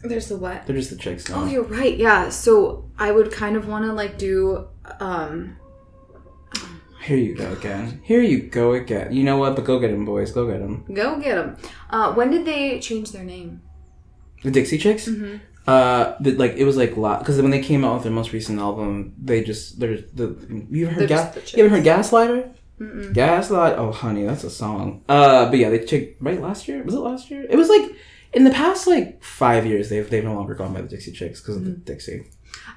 [0.02, 0.66] There's the what?
[0.66, 1.42] They're just the chicks now.
[1.42, 1.96] Oh, you're right.
[1.96, 2.28] Yeah.
[2.30, 4.68] So I would kind of want to like do
[5.00, 5.56] um
[7.06, 8.00] Here you go again.
[8.02, 9.12] Here you go again.
[9.12, 9.54] You know what?
[9.54, 10.32] But go get them, boys.
[10.32, 10.84] Go get them.
[10.92, 11.56] go get them.
[11.88, 13.62] Uh, when did they change their name?
[14.42, 15.06] The Dixie Chicks.
[15.06, 15.36] Mm-hmm.
[15.68, 18.58] Uh, the, like it was like because when they came out with their most recent
[18.58, 20.36] album, they just there's the
[20.68, 21.32] you heard gas?
[21.32, 22.52] the You ever heard Gaslighter?
[22.80, 23.12] Mm-mm.
[23.14, 23.78] Gaslight.
[23.78, 25.04] Oh, honey, that's a song.
[25.08, 26.82] Uh, but yeah, they checked right last year.
[26.82, 27.46] Was it last year?
[27.48, 27.88] It was like
[28.32, 29.90] in the past like five years.
[29.90, 32.26] They've they've no longer gone by the Dixie Chicks because of the Dixie.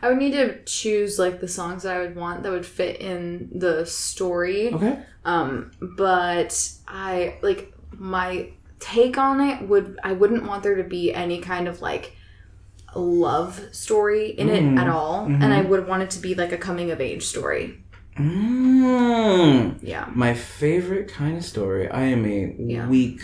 [0.01, 2.99] I would need to choose like the songs that I would want that would fit
[3.01, 4.73] in the story.
[4.73, 4.99] Okay.
[5.25, 11.13] Um, but I like my take on it would I wouldn't want there to be
[11.13, 12.15] any kind of like
[12.95, 14.79] love story in it Mhm.
[14.79, 17.83] at all, and I would want it to be like a coming of age story.
[18.17, 19.75] Mm.
[19.81, 20.07] Yeah.
[20.13, 21.87] My favorite kind of story.
[21.89, 22.87] I am a Yeah.
[22.87, 23.21] weak.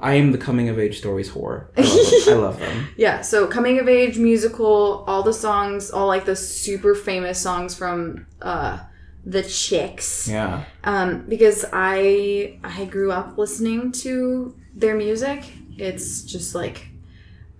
[0.00, 1.66] I am the coming of age stories whore.
[1.76, 2.28] I love them.
[2.38, 2.88] I love them.
[2.96, 7.74] Yeah, so coming of age musical, all the songs, all like the super famous songs
[7.74, 8.78] from uh
[9.24, 10.28] the Chicks.
[10.28, 10.64] Yeah.
[10.84, 15.44] Um because I I grew up listening to their music.
[15.76, 16.88] It's just like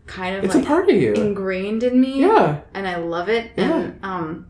[0.07, 1.13] kind of It's like a part of you.
[1.15, 2.21] ingrained in me.
[2.21, 2.61] Yeah.
[2.75, 3.53] And I love it.
[3.57, 4.47] And um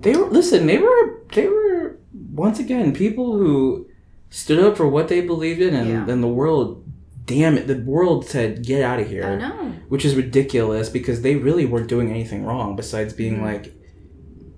[0.00, 0.66] They were listen.
[0.66, 1.98] They were they were
[2.32, 3.86] once again people who
[4.30, 6.04] stood up for what they believed in, and Yeah.
[6.04, 6.84] then the world.
[7.28, 7.66] Damn it!
[7.68, 9.72] The world said, "Get out of here," I know.
[9.88, 13.42] which is ridiculous because they really weren't doing anything wrong besides being Mhm.
[13.42, 13.74] like,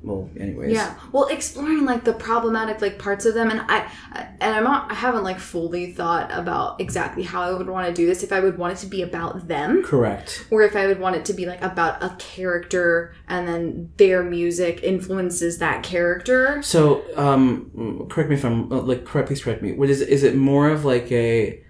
[0.02, 0.72] well, anyways.
[0.72, 0.94] Yeah.
[1.12, 4.90] Well, exploring like the problematic like parts of them, and I, I and I'm not,
[4.90, 8.22] I haven't like fully thought about exactly how I would want to do this.
[8.22, 10.46] If I would want it to be about them, Correct.
[10.50, 14.22] or if I would want it to be like about a character, and then their
[14.22, 16.62] music influences that character.
[16.62, 19.26] So, um, correct me if I'm uh, like correct.
[19.28, 19.72] Please correct me.
[19.72, 21.62] What is is it more of like a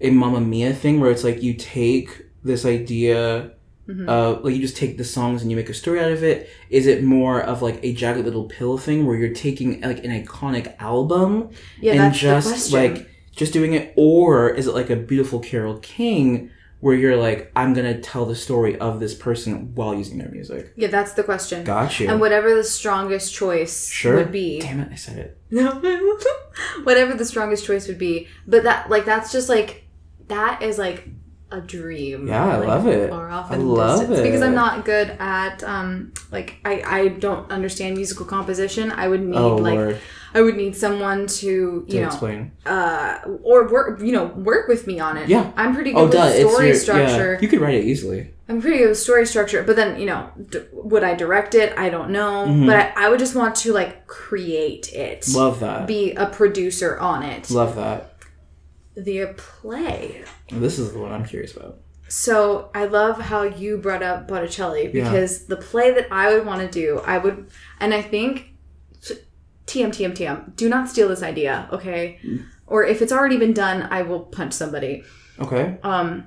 [0.00, 3.52] a Mamma Mia thing where it's like you take this idea
[3.88, 4.06] Mhm.
[4.06, 6.50] uh, like you just take the songs and you make a story out of it?
[6.68, 10.10] Is it more of like a jagged little pill thing where you're taking like an
[10.10, 11.48] iconic album
[11.80, 16.50] Yeah, and just like just doing it, or is it like a beautiful Carole King
[16.80, 20.72] where you're like, I'm gonna tell the story of this person while using their music?
[20.76, 21.64] yeah, that's the question.
[21.64, 22.08] Got you.
[22.10, 24.16] And whatever the strongest choice Sure.
[24.16, 25.38] would be, Damn it, I said it.
[25.50, 25.80] No.
[26.84, 28.28] Whatever the strongest choice would be.
[28.46, 29.84] But that like that's just like
[30.28, 31.08] that is like
[31.50, 32.28] a dream.
[32.28, 33.08] Yeah, I like, love it.
[33.10, 34.20] Far off I love distance.
[34.20, 38.92] Because I'm not good at um like I, I don't understand musical composition.
[38.92, 39.98] I would need Oh like lord,
[40.34, 42.52] I would need someone to, to you know, explain.
[42.66, 45.28] uh or work you know, work with me on it.
[45.30, 45.50] Yeah.
[45.56, 47.32] I'm pretty good Oh, with duh, story your, structure.
[47.34, 48.34] Yeah, you could write it easily.
[48.50, 51.72] I'm pretty good with story structure, but then you know, d- would I direct it?
[51.78, 52.66] I don't know, Mhm.
[52.66, 55.86] but I, I would just want to like create it, Love that.
[55.86, 57.50] be a producer on it.
[57.50, 58.14] Love that.
[59.04, 60.24] The play.
[60.50, 61.78] This is the one I'm curious about.
[62.08, 65.04] So I love how you brought up Botticelli Yeah.
[65.04, 67.48] because the play that I would want to do, I would,
[67.80, 68.54] and I think,
[69.66, 72.18] TM TM TM, do not steal this idea, okay?
[72.24, 72.46] Mm.
[72.66, 75.04] Or if it's already been done, I will punch somebody.
[75.38, 75.76] Okay.
[75.82, 76.26] Um,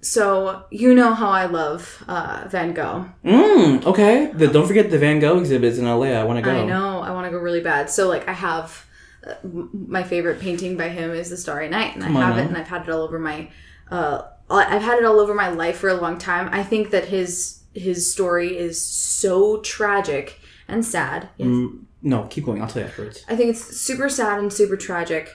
[0.00, 3.06] so you know how I love uh, Van Gogh.
[3.24, 4.30] Mm, okay.
[4.34, 6.06] The, don't forget the Van Gogh exhibits in LA.
[6.20, 6.50] I want to go.
[6.50, 7.00] I know.
[7.00, 7.88] I want to go really bad.
[7.90, 8.86] So like I have
[9.26, 12.38] uh, my favorite painting by him is The Starry Night, and Come I on have
[12.38, 13.50] it, and I've had it all over my.
[13.90, 16.48] Uh, I've had it all over my life for a long time.
[16.52, 21.28] I think that his his story is so tragic and sad.
[21.38, 22.62] Mm, no, keep going.
[22.62, 23.24] I'll tell you afterwards.
[23.28, 25.30] I think it's super sad and super tragic.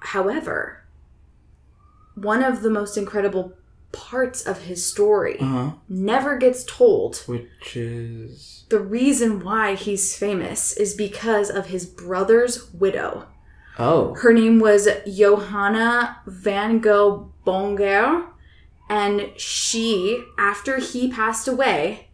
[0.00, 0.84] However,
[2.14, 3.54] one of the most incredible
[3.92, 5.70] parts of his story Uh huh.
[5.88, 7.16] never gets told.
[7.26, 8.64] Which is.
[8.68, 13.26] The reason why he's famous is because of his brother's widow.
[13.78, 14.14] Oh.
[14.14, 18.26] Her name was Johanna van Gogh Bonger,
[18.88, 22.08] and she, after he passed away,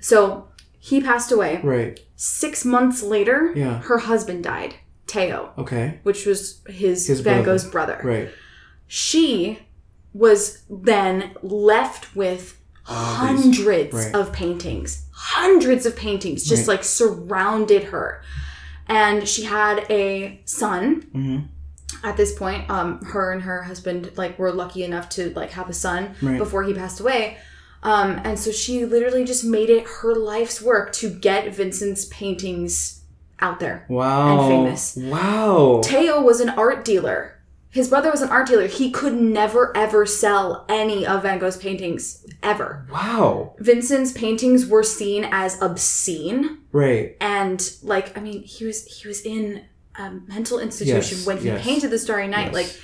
[0.00, 1.60] so he passed away.
[1.62, 2.00] Right.
[2.16, 3.80] Six months later, Yeah.
[3.82, 6.00] her husband died, Theo, Okay.
[6.02, 7.52] which was his, His Van brother.
[7.52, 8.00] Gogh's brother.
[8.02, 8.28] Right.
[8.86, 9.65] She
[10.16, 14.14] was then left with Ah, hundreds right.
[14.14, 16.76] of paintings, hundreds of paintings just Right.
[16.76, 18.22] like surrounded her.
[18.88, 21.38] And she had a son hmm
[22.04, 22.68] at this point.
[22.70, 26.38] Um, her and her husband like were lucky enough to like have a son Right.
[26.38, 27.38] before he passed away.
[27.82, 33.00] Um, and so she literally just made it her life's work to get Vincent's paintings
[33.40, 33.84] out there.
[33.88, 34.38] Wow.
[34.40, 34.96] And famous.
[34.96, 35.80] Wow.
[35.84, 37.35] Theo was an art dealer.
[37.70, 38.66] His brother was an art dealer.
[38.68, 42.86] He could never ever sell any of Van Gogh's paintings ever.
[42.90, 43.54] Wow.
[43.58, 47.16] Vincent's paintings were seen as obscene Right.
[47.20, 49.64] and like I mean he was he was in
[49.98, 52.52] a mental institution Yes, when he yes, painted the Starry Night.
[52.52, 52.78] yes.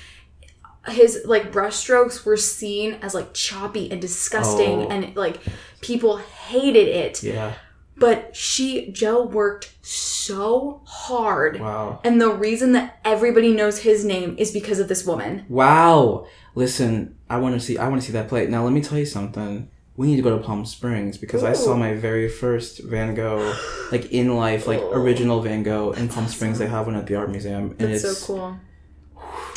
[0.85, 4.89] Like his like brushstrokes were seen as like choppy and disgusting Oh.
[4.89, 5.39] and like
[5.81, 7.23] people hated it.
[7.23, 7.53] Yeah.
[7.95, 11.59] But she Jo worked so hard.
[11.59, 11.99] Wow.
[12.03, 15.45] And the reason that everybody knows his name is because of this woman.
[15.47, 16.27] Wow.
[16.55, 17.77] Listen, I want to see.
[17.77, 18.47] I want to see that play.
[18.47, 19.69] Now, let me tell you something.
[19.95, 23.55] We need to go to Palm Springs because I saw my very first Van Gogh,
[23.91, 26.57] like in life, like original Van Gogh in Palm Springs.
[26.57, 28.57] They have one at the art museum, and That's it's so cool.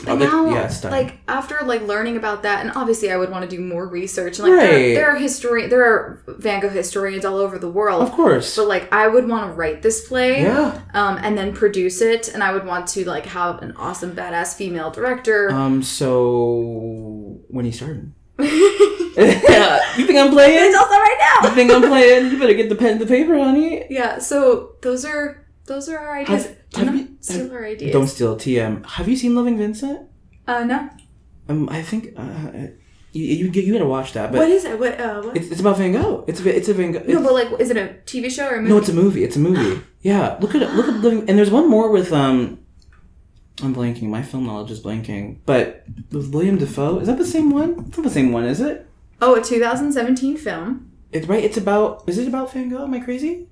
[0.05, 3.49] But they- now, yeah, like after like learning about that, and obviously I would want
[3.49, 4.39] to do more research.
[4.39, 4.69] And, like Right.
[4.71, 8.03] there, there are historian, there are Van Gogh historians all over the world.
[8.03, 8.57] of course.
[8.57, 10.81] But like I would want to write this play, Yeah.
[10.93, 14.55] um, and then produce it, and I would want to like have an awesome badass
[14.55, 15.51] female director.
[15.51, 15.83] Um.
[15.83, 18.13] So when you starting?
[18.39, 18.47] you
[20.07, 20.67] think I'm playing?
[20.69, 21.49] it's also right now.
[21.49, 22.31] You think I'm playing?
[22.33, 23.85] You better get the pen and the paper, honey.
[23.91, 24.19] yeah.
[24.19, 26.47] So those are those are our ideas.
[26.47, 27.93] Have- have not you- steal have- ideas.
[27.93, 28.87] Don't steal TM.
[28.87, 30.09] Have you seen Loving Vincent?
[30.47, 30.89] Uh, no.
[31.49, 32.23] Um, I think uh,
[33.13, 34.33] you, you you gotta watch that.
[34.33, 34.79] But what is it?
[34.79, 35.01] What?
[35.01, 35.37] Uh, what?
[35.37, 36.25] it's, it's about Van Gogh.
[36.27, 37.05] It's a, it's a Van Gogh.
[37.07, 38.69] no, but like, is it a TV show or a movie?
[38.73, 39.25] No, it's a movie.
[39.25, 39.81] It's a movie.
[40.03, 40.71] Yeah, look at it.
[40.71, 41.29] Look at living.
[41.29, 42.61] And there's one more with um.
[43.63, 44.05] I'm blanking.
[44.05, 45.39] My film knowledge is blanking.
[45.47, 47.87] But with William Dafoe, is that the same one?
[47.89, 48.87] It's not the same one, is it?
[49.21, 50.93] oh, a 2017 film.
[51.11, 51.43] It's right.
[51.43, 52.05] It's about.
[52.07, 52.85] Is it about Van Gogh?
[52.85, 53.49] Am I crazy?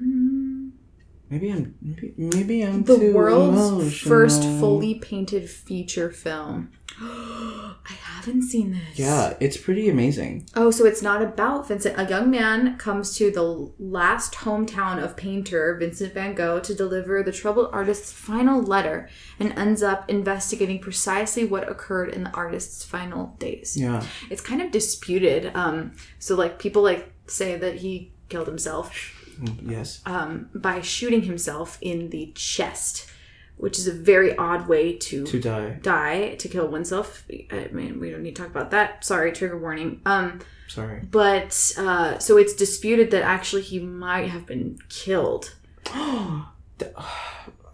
[0.00, 0.31] Mm.
[1.32, 1.74] Maybe I'm.
[1.80, 6.72] Maybe, maybe I'm The world's first fully painted feature film.
[7.00, 8.98] I haven't seen this.
[8.98, 10.46] Yeah, it's pretty amazing.
[10.54, 11.98] Oh, so it's not about Vincent.
[11.98, 17.22] A young man comes to the last hometown of painter Vincent van Gogh to deliver
[17.22, 22.84] the troubled artist's final letter and ends up investigating precisely what occurred in the artist's
[22.84, 23.74] final days.
[23.74, 24.04] Yeah.
[24.28, 25.50] It's kind of disputed.
[25.56, 29.21] Um, so, like, people like say that he killed himself
[29.62, 30.00] Yes.
[30.06, 33.10] um, by shooting himself in the chest,
[33.56, 35.78] which is a very odd way to, To die.
[35.82, 37.24] die to kill oneself.
[37.50, 39.04] I mean, we don't need to talk about that.
[39.04, 40.00] Sorry, trigger warning.
[40.06, 41.00] Um, Sorry.
[41.10, 45.54] but uh, so it's disputed that actually he might have been killed.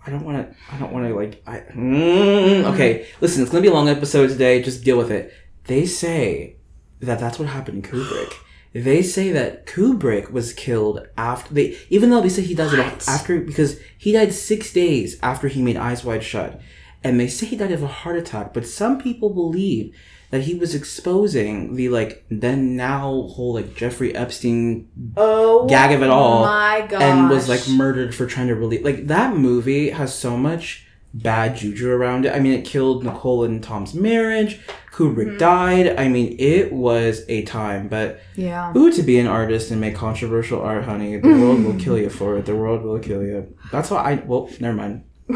[0.07, 0.57] I don't want to.
[0.75, 1.43] I don't want to like.
[1.47, 3.43] I, mm, okay, listen.
[3.43, 4.63] It's gonna be a long episode today.
[4.63, 5.33] Just deal with it.
[5.65, 6.57] They say
[7.01, 8.33] that that's what happened in Kubrick.
[8.73, 13.09] They say that Kubrick was killed after they, even though they say he died What?
[13.09, 16.61] after because he died six days after he made Eyes Wide Shut,
[17.03, 18.53] and they say he died of a heart attack.
[18.53, 19.95] But some people believe
[20.31, 26.03] that he was exposing the like then now whole like Jeffrey Epstein Oh, Gag of
[26.03, 28.85] it all, My God, and was like murdered for trying to release.
[28.85, 30.87] Like that movie has so much
[31.23, 32.35] bad juju around it.
[32.35, 34.61] I mean, it killed Nicole and Tom's marriage.
[34.93, 35.39] Kubrick Mm-hmm.
[35.39, 35.97] died.
[35.99, 37.89] I mean, it was a time.
[37.89, 38.73] But yeah.
[38.77, 42.11] ooh, to be an artist and make controversial art, honey, the world will kill you
[42.11, 42.47] for it.
[42.47, 43.55] The world will kill you.
[43.71, 44.15] That's why I.
[44.17, 45.05] Well, never mind.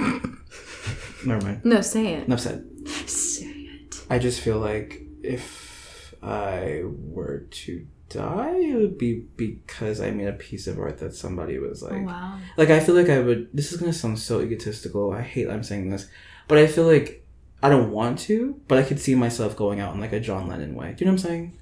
[1.24, 1.64] never mind.
[1.64, 2.26] No, say it.
[2.26, 2.64] Enough said.
[3.06, 4.00] Say it.
[4.10, 10.28] I just feel like if I were to die, it would be because I made
[10.28, 11.92] a piece of art that somebody was like.
[12.02, 12.38] Oh, wow.
[12.56, 13.48] Like I feel like I would.
[13.52, 15.12] This is gonna sound so egotistical.
[15.12, 16.08] I hate I'm saying this,
[16.48, 17.24] but I feel like
[17.62, 20.48] I don't want to, but I could see myself going out in like a John
[20.48, 20.94] Lennon way.
[20.96, 21.58] Do you know what I'm saying?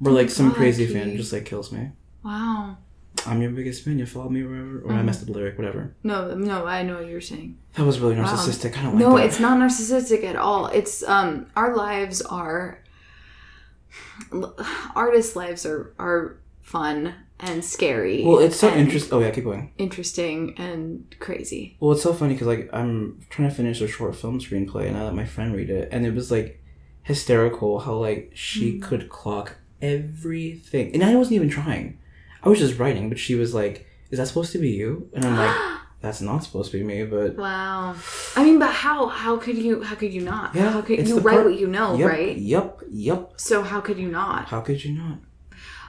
[0.00, 1.90] Where like some God, crazy fan just like kills me.
[2.24, 2.76] Wow.
[3.26, 3.98] I'm your biggest fan.
[3.98, 5.04] You follow me wherever, or I Mhm.
[5.06, 5.92] messed up the lyric, whatever.
[6.04, 7.58] No, no, I know what you're saying.
[7.74, 8.24] That was really Wow.
[8.26, 8.76] narcissistic.
[8.78, 9.26] I don't like No, that.
[9.26, 10.66] it's not narcissistic at all.
[10.66, 12.78] It's um our lives are
[14.94, 18.24] artists' lives are are fun and scary.
[18.24, 19.14] Well, it's so interesting.
[19.16, 19.72] Oh yeah, keep going.
[19.78, 21.76] interesting and crazy.
[21.80, 24.96] Well, it's so funny because like I'm trying to finish a short film screenplay, and
[24.96, 26.62] I let my friend read it, and it was like
[27.02, 28.82] hysterical how like she Mm.
[28.82, 31.98] could clock everything, and I wasn't even trying.
[32.42, 35.24] I was just writing, but she was like, "Is that supposed to be you?" And
[35.24, 35.56] I'm like,
[36.00, 37.94] "That's not supposed to be me." But Wow.
[38.36, 40.54] I mean, but how how could you how could you not?
[40.54, 42.36] Yeah, how could you write part- what you know, yep, right?
[42.36, 43.32] Yep, yep.
[43.36, 44.46] So how could you not?
[44.46, 45.18] How could you not?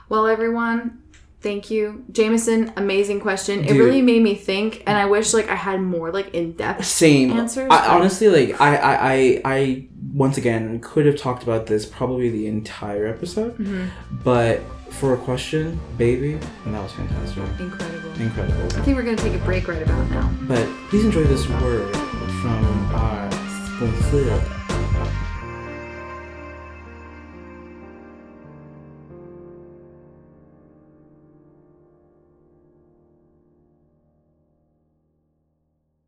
[0.08, 0.98] Well, everyone,
[1.40, 2.72] thank you, Jameson.
[2.76, 3.64] Amazing question.
[3.64, 6.84] It really made me think, and I wish like I had more like in depth.
[6.84, 11.66] Same Answers, I, honestly, like I, I, I, I once again could have talked about
[11.66, 13.84] this probably the entire episode, Mm-hmm.
[14.24, 16.34] but for a question, baby,
[16.64, 17.42] and that was fantastic.
[17.58, 18.12] Incredible.
[18.20, 18.64] Incredible.
[18.78, 20.30] I think we're going to take a break right about now.
[20.42, 21.94] But please enjoy this word
[22.42, 24.56] from our sponsor.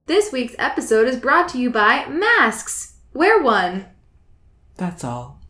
[0.06, 2.96] This week's episode is brought to you by Masks.
[3.14, 3.86] Wear one.
[4.76, 5.41] That's all.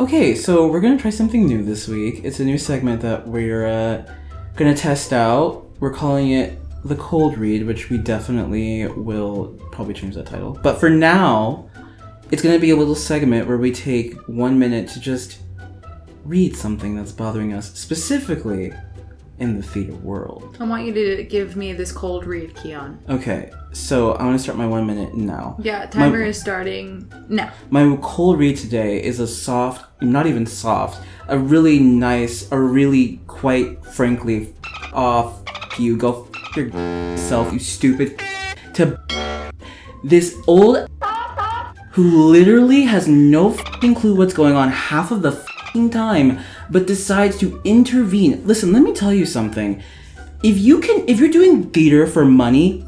[0.00, 2.22] Okay, so we're gonna try something new this week.
[2.24, 4.10] It's a new segment that we're uh,
[4.56, 5.66] gonna test out.
[5.78, 10.58] We're calling it the cold read, which we definitely will probably change that title.
[10.62, 11.68] But for now,
[12.30, 15.40] it's gonna be a little segment where we take one minute to just
[16.24, 18.72] read something that's bothering us specifically
[19.40, 20.56] in the theater world.
[20.60, 22.98] I want you to give me this cold read, Keon.
[23.08, 25.56] Okay, so I'm gonna start my one minute now.
[25.60, 27.50] Yeah, timer My- is starting now.
[27.70, 33.20] My cold read today is a soft, not even soft, a really nice, a really
[33.26, 34.54] quite frankly
[34.92, 35.42] off
[35.78, 38.20] you go f- yourself, you stupid.
[38.74, 39.00] To
[40.04, 40.86] this old
[41.92, 45.32] who literally has no clue what's going on half of the
[45.90, 48.46] time, but decides to intervene.
[48.46, 49.82] Listen, let me tell you something.
[50.42, 52.86] If you can, if you're doing theater for money,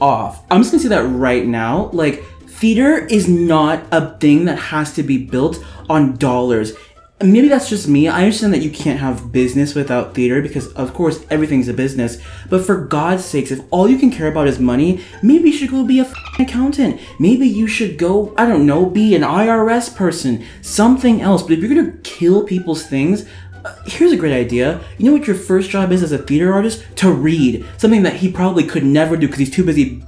[0.00, 0.44] off.
[0.50, 1.90] I'm just gonna say that right now.
[1.92, 6.72] Like, theater is not a thing that has to be built on dollars.
[7.20, 8.06] Maybe that's just me.
[8.06, 12.18] I understand that you can't have business without theater because, of course, everything's a business.
[12.48, 15.70] But for God's sakes, if all you can care about is money, maybe you should
[15.70, 17.00] go be a accountant.
[17.18, 21.42] Maybe you should go, I don't know, be an IRS person, something else.
[21.42, 23.26] But if you're gonna kill people's things,
[23.64, 24.80] uh, Here's a great idea.
[24.98, 26.84] You know what your first job is as a theater artist?
[26.98, 27.66] To read.
[27.78, 30.04] Something that he probably could never do because he's too busy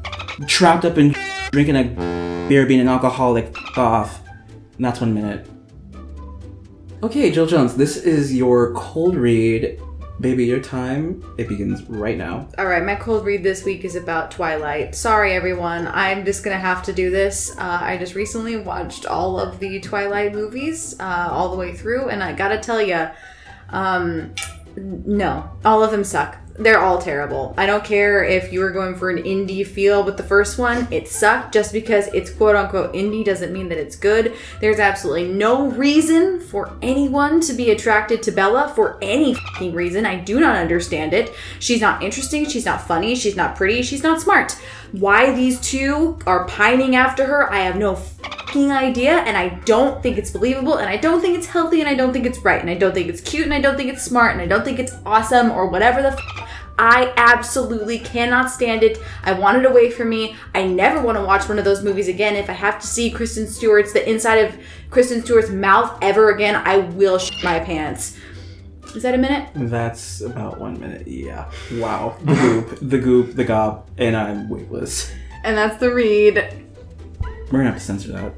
[0.47, 1.17] trapped up in
[1.51, 3.53] drinking a beer, being an alcoholic.
[3.77, 4.21] Off.
[4.77, 5.49] And that's one minute.
[7.03, 9.81] Okay, Jill Jones, this is your cold read.
[10.21, 12.47] Baby, your time, it begins right now.
[12.59, 14.95] All right, my cold read this week is about Twilight.
[14.95, 15.89] Sorry, everyone.
[15.89, 17.57] I'm just gonna have to do this.
[17.57, 22.11] Uh, I just recently watched all of the Twilight movies, uh, all the way through,
[22.11, 23.09] and I gotta tell you,
[23.71, 24.35] um,
[24.77, 26.37] no, all of them suck.
[26.61, 27.55] They're all terrible.
[27.57, 30.87] I don't care if you were going for an indie feel with the first one,
[30.91, 31.55] it sucked.
[31.55, 34.35] Just because it's quote unquote indie doesn't mean that it's good.
[34.61, 40.05] There's absolutely no reason for anyone to be attracted to Bella for any reason.
[40.05, 41.33] I do not understand it.
[41.61, 44.53] She's not interesting, she's not funny, she's not pretty, she's not smart.
[44.93, 50.03] Why these two are pining after her, I have no fucking idea, and I don't
[50.03, 52.61] think it's believable, and I don't think it's healthy, and I don't think it's right,
[52.61, 54.65] and I don't think it's cute, and I don't think it's smart, and I don't
[54.65, 56.50] think it's awesome, or whatever the f-
[56.83, 58.97] I absolutely cannot stand it.
[59.23, 60.35] I want it away from me.
[60.55, 62.37] I never want to watch one of those movies again.
[62.37, 64.59] If I have to see Kristen Stewart's, the inside of
[64.89, 68.17] Kristen Stewart's mouth ever again, I will shit my pants.
[68.95, 69.51] Is that a minute?
[69.55, 71.07] That's about one minute.
[71.07, 71.51] Yeah.
[71.75, 72.17] Wow.
[72.25, 75.13] The goop, the goop, the gop, and I'm weightless.
[75.45, 76.67] And that's the read.
[77.53, 78.33] We're gonna have to censor that.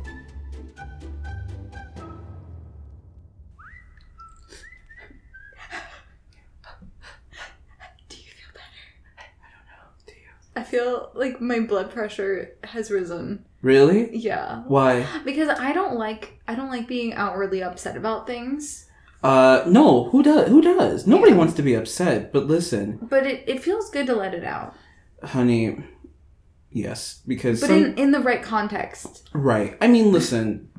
[10.54, 13.44] I feel like my blood pressure has risen.
[13.62, 14.14] Really?
[14.16, 14.62] Yeah.
[14.66, 15.06] Why?
[15.24, 18.86] Because I don't like I don't like being outwardly upset about things.
[19.22, 20.10] Uh, no.
[20.10, 20.48] Who does?
[20.48, 21.06] Who does?
[21.06, 22.32] Nobody wants to be upset.
[22.32, 24.74] But listen, But it, it feels good to let it out.
[25.22, 25.84] honey.
[26.70, 29.28] Yes, because But some- in, in the right context.
[29.32, 29.76] right.
[29.80, 30.70] I mean, listen.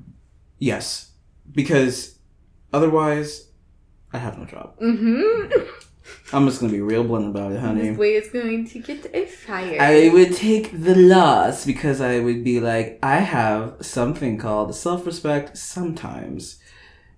[0.59, 1.11] Yes,
[1.51, 2.17] because
[2.73, 3.47] otherwise,
[4.11, 4.79] I have no job.
[4.79, 5.53] Mm-hmm.
[6.31, 7.89] I'm just gonna be real blunt about it, honey.
[7.89, 9.77] This way is going to get a fire.
[9.79, 15.05] I would take the loss because I would be like, I have something called self
[15.05, 16.59] respect sometimes.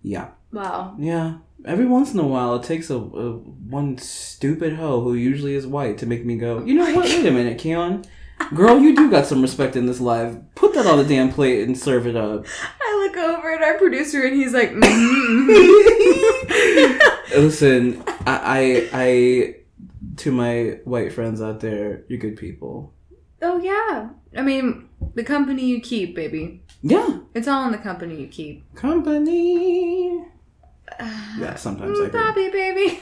[0.01, 0.29] Yeah.
[0.51, 0.95] wow.
[0.99, 1.37] Yeah.
[1.65, 5.65] Every once in a while, it takes a, a one stupid hoe who usually is
[5.65, 7.05] white to make me go, you know what?
[7.05, 8.05] Wait a minute, Keon.
[8.53, 10.35] Girl, you do got some respect in this life.
[10.53, 12.45] Put that on the damn plate and serve it up.
[12.81, 14.81] I look over at our producer and he's like, mm
[17.31, 19.55] Listen, I, I, I,
[20.17, 22.93] to my white friends out there, you're good people.
[23.41, 24.09] Oh yeah.
[24.37, 26.63] I mean, the company you keep, baby.
[26.81, 27.19] Yeah.
[27.33, 28.73] It's all in the company you keep.
[28.75, 30.23] Company.
[30.99, 32.11] Yeah, sometimes I Mm.
[32.11, 32.99] Bobby, baby.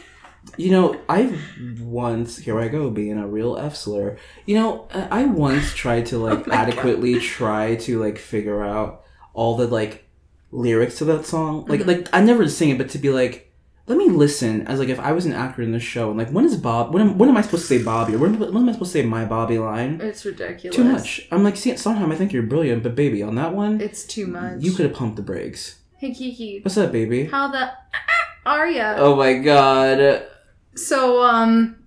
[0.58, 1.40] You know, I've
[1.82, 4.18] once here I go being a real F slur.
[4.46, 9.04] You know, I I once tried to like Oh adequately try to like figure out
[9.34, 10.06] all the like
[10.52, 11.66] lyrics to that song.
[11.68, 11.88] Like Mhm.
[11.88, 13.53] like I never sing it, but to be like,
[13.86, 16.30] let me listen as like if I was an actor in the show and like
[16.30, 16.94] when is Bob?
[16.94, 18.16] When am, when am I supposed to say Bobby?
[18.16, 20.00] Or when, when am I supposed to say my Bobby line?
[20.02, 20.76] It's ridiculous.
[20.76, 21.28] Too much.
[21.32, 24.26] I'm like, see, sometimes I think you're brilliant, but baby, on that one, It's too
[24.28, 24.62] much.
[24.62, 25.80] you could have pumped the brakes.
[25.98, 27.26] Hey Kiki, What's up, baby?
[27.26, 27.72] how the
[28.46, 28.96] are ya?
[28.98, 30.24] Oh my god.
[30.76, 31.78] So um,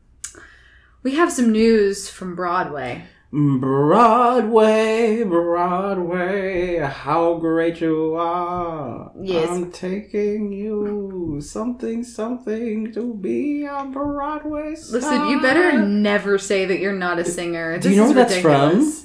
[1.03, 3.05] we have some news from Broadway.
[3.37, 9.13] Broadway, Broadway, how great you are.
[9.21, 9.51] Yes.
[9.51, 15.01] I'm taking you something, something to be a Broadway star.
[15.01, 17.79] Listen, you better never say that you're not a singer.
[17.79, 19.05] Do you know where that's ridiculous.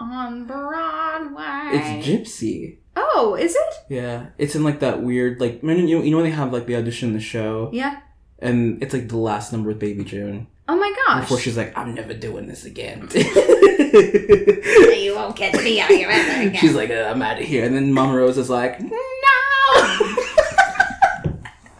[0.00, 1.68] On Broadway.
[1.72, 2.78] It's Gypsy.
[2.96, 3.74] oh, is it?
[3.90, 4.28] Yeah.
[4.38, 7.12] It's in like that weird, like, you, you know when they have like the audition,
[7.12, 7.68] the show?
[7.74, 8.00] Yeah.
[8.38, 10.46] And it's like the last number with Baby June.
[10.68, 11.22] Oh my gosh.
[11.22, 13.08] Before she's like, I'm never doing this again.
[13.12, 16.60] you won't catch me out here ever again.
[16.60, 17.64] She's like, uh, I'm out of here.
[17.64, 18.90] And then Mama Rose is like, no.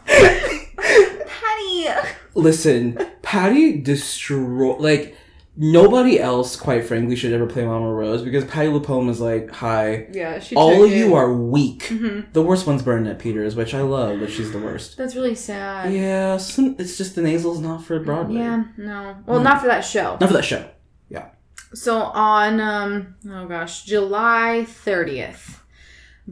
[0.06, 1.86] Patti.
[2.34, 5.16] listen, Patti destroy like
[5.56, 10.06] nobody else, quite frankly, should ever play Mama Rose because Patti LuPone is like, hi,
[10.12, 10.56] Yeah, she.
[10.56, 11.84] all of you are weak.
[11.84, 12.32] Mhm.
[12.32, 14.96] The worst one's Bernadette Peters, which I love, but she's the worst.
[14.96, 15.92] That's really sad.
[15.92, 18.36] Yeah, some, it's just the nasal's not for Broadway.
[18.36, 19.16] Yeah, no.
[19.26, 19.42] Well, No.
[19.44, 20.16] not for that show.
[20.20, 20.64] Not for that show.
[21.08, 21.26] Yeah.
[21.74, 25.58] So on um oh gosh, July 30th,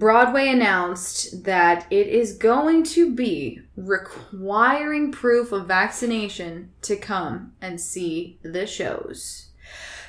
[0.00, 7.78] Broadway announced that it is going to be requiring proof of vaccination to come and
[7.78, 9.50] see the shows.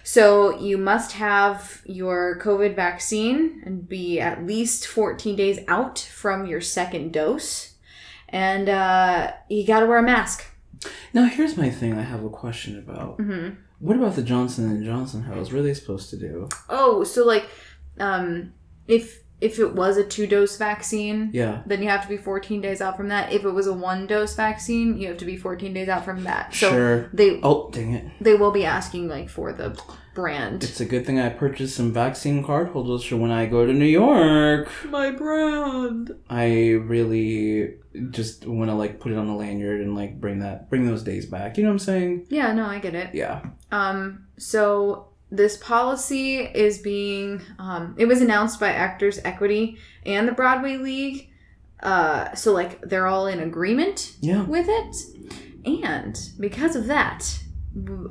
[0.03, 6.45] So you must have your COVID vaccine and be at least 14 days out from
[6.45, 7.75] your second dose.
[8.29, 10.45] And uh, you got to wear a mask.
[11.13, 11.97] Now here's my thing.
[11.97, 13.17] I have a question about.
[13.17, 15.51] hmm What about the Johnson and Johnson house?
[15.51, 16.47] What are they supposed to do?
[16.69, 17.49] Oh, so like,
[17.99, 18.53] um,
[18.87, 22.61] if if it was a two dose vaccine, Yeah, then you have to be 14
[22.61, 23.33] days out from that.
[23.33, 26.23] If it was a one dose vaccine, you have to be 14 days out from
[26.23, 26.53] that.
[26.53, 27.09] So sure.
[27.13, 28.05] they Oh, dang it!
[28.21, 29.79] they will be asking like for the
[30.13, 30.63] brand.
[30.63, 33.73] It's a good thing I purchased some vaccine card holders for when I go to
[33.73, 34.69] New York.
[34.89, 36.11] My brand.
[36.29, 37.75] I really
[38.11, 41.03] just want to like put it on the lanyard and like bring that bring those
[41.03, 41.57] days back.
[41.57, 42.27] You know what I'm saying?
[42.29, 43.15] Yeah, no, I get it.
[43.15, 43.41] Yeah.
[43.71, 50.34] Um, so this policy is being um, it was announced by Actors Equity and the
[50.34, 51.29] Broadway League.
[51.82, 54.43] Uh, so like they're all in agreement Yeah.
[54.43, 54.95] with it.
[55.84, 57.39] And because of that,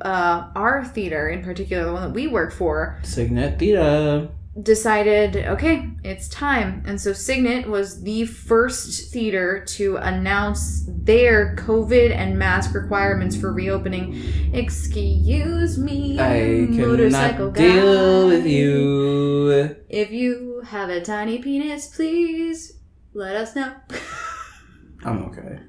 [0.01, 4.29] uh, our theater in particular, the one that we work for, Cygnet Theatre.
[4.61, 6.83] Decided, okay, it's time.
[6.85, 13.53] And so Cygnet was the first theater to announce their COVID and mask requirements for
[13.53, 14.21] reopening.
[14.53, 17.81] Excuse me, I motorcycle cannot guy.
[17.81, 19.75] deal with you.
[19.87, 22.73] If you have a tiny penis, please
[23.13, 23.73] let us know.
[25.05, 25.59] I'm okay.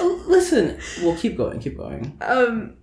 [0.26, 1.60] Listen, we'll keep going.
[1.60, 2.16] Keep going.
[2.22, 2.76] um,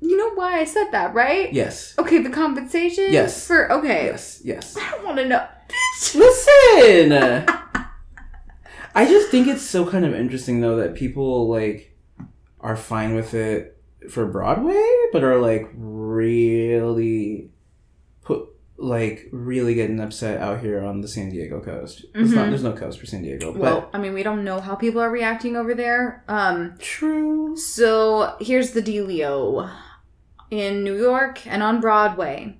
[0.00, 1.52] you know why I said that, right?
[1.52, 1.94] Yes.
[1.98, 3.06] Okay, the compensation.
[3.10, 3.46] Yes.
[3.46, 4.06] For okay.
[4.06, 4.40] Yes.
[4.44, 4.76] Yes.
[4.76, 5.46] I don't want to know.
[6.14, 7.12] Listen.
[8.94, 11.96] I just think it's so kind of interesting though that people like
[12.60, 13.80] are fine with it
[14.10, 14.82] for Broadway,
[15.12, 17.50] but are like really
[18.22, 22.04] put like really getting upset out here on the San Diego coast.
[22.14, 24.60] It's not there's no coast for San Diego, but Well, I mean, we don't know
[24.60, 26.24] how people are reacting over there.
[26.28, 27.56] Um, true.
[27.56, 29.70] so here's the dealio.
[30.50, 32.56] In New York and on Broadway,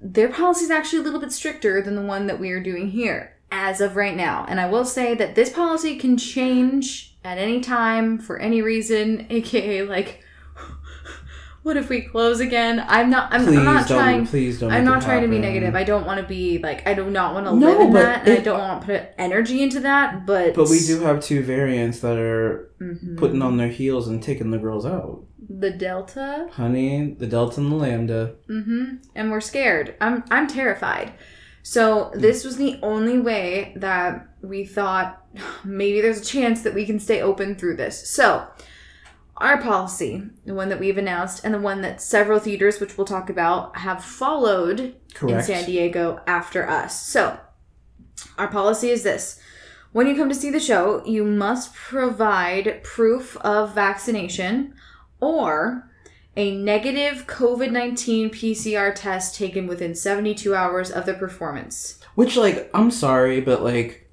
[0.00, 2.90] their policy is actually a little bit stricter than the one that we are doing
[2.90, 4.44] here as of right now.
[4.48, 9.26] And I will say that this policy can change at any time for any reason,
[9.30, 10.24] aka like
[11.62, 12.84] what if we close again?
[12.88, 13.98] I'm not I'm, Please I'm not don't.
[13.98, 14.72] trying please don't.
[14.72, 15.74] I'm not it trying to be negative.
[15.76, 18.26] I don't want to be like I do not want to No, live in that,
[18.26, 20.26] and I don't want to put energy into that.
[20.26, 23.16] But But we do have two variants that are Mhm.
[23.18, 25.22] putting on their heels and taking the girls out.
[25.58, 28.34] The Delta, Honey, the Delta and the Lambda.
[28.48, 28.96] Mm-hmm.
[29.16, 29.96] and we're scared.
[30.00, 31.12] I'm I'm terrified.
[31.62, 35.26] So this was the only way that we thought
[35.64, 38.08] maybe there's a chance that we can stay open through this.
[38.10, 38.46] So
[39.38, 43.06] our policy, the one that we've announced, and the one that several theaters, which we'll
[43.06, 47.02] talk about, have followed in San Diego after us.
[47.02, 47.40] So,
[48.36, 49.40] our policy is this
[49.92, 54.74] when you come to see the show, you must provide proof of vaccination
[55.20, 55.90] or
[56.36, 62.00] a negative COVID 19 PCR test taken within 72 hours of the performance.
[62.14, 64.10] Which, like, I'm sorry, but like,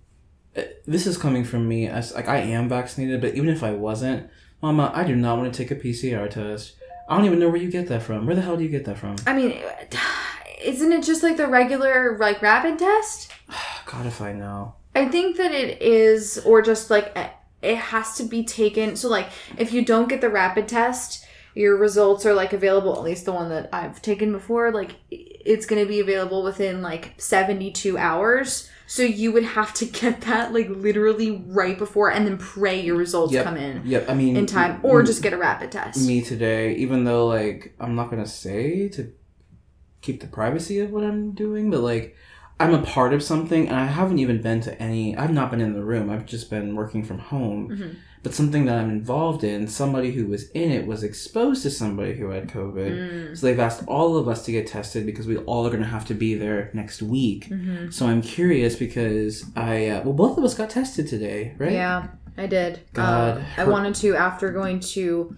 [0.56, 1.88] uh, this is coming from me.
[1.88, 4.30] As like, I am vaccinated, but even if I wasn't,
[4.62, 6.76] Mama, I do not want to take a PCR test.
[7.08, 8.26] I don't even know where you get that from.
[8.26, 9.16] Where the hell do you get that from?
[9.26, 9.58] I mean,
[10.62, 13.32] isn't it just like the regular, like, rapid test?
[13.86, 14.76] God, if I know.
[14.96, 17.30] I think that it is, or just like eh,
[17.62, 18.96] it has to be taken.
[18.96, 23.02] So, like, if you don't get the rapid test, your results are like available, at
[23.04, 27.14] least the one that I've taken before, like, it's going to be available within like
[27.18, 28.70] 72 hours.
[28.86, 32.96] So, you would have to get that like literally right before and then pray your
[32.96, 33.44] results Yep.
[33.44, 36.06] come in Yep, I mean, in time or just get a rapid test.
[36.08, 36.76] me today.
[36.76, 39.12] Even though, like, I'm not gonna say to
[40.02, 42.16] keep the privacy of what I'm doing, but like
[42.60, 45.62] I'm a part of something and I haven't even been to any I've not been
[45.62, 46.10] in the room.
[46.10, 47.70] I've just been working from home.
[47.70, 47.96] Mhm.
[48.24, 52.16] But something that I'm involved in, somebody who was in it was exposed to somebody
[52.16, 52.92] who had COVID.
[52.92, 53.38] Mm.
[53.38, 55.88] So they've asked all of us to get tested because we all are going to
[55.88, 57.48] have to be there next week.
[57.50, 57.94] Mhm.
[57.94, 61.72] So I'm curious because I uh, well both of us got tested today, right?
[61.74, 62.08] Yeah,
[62.38, 62.82] I did.
[62.94, 65.36] God, Uh, I wanted to after going to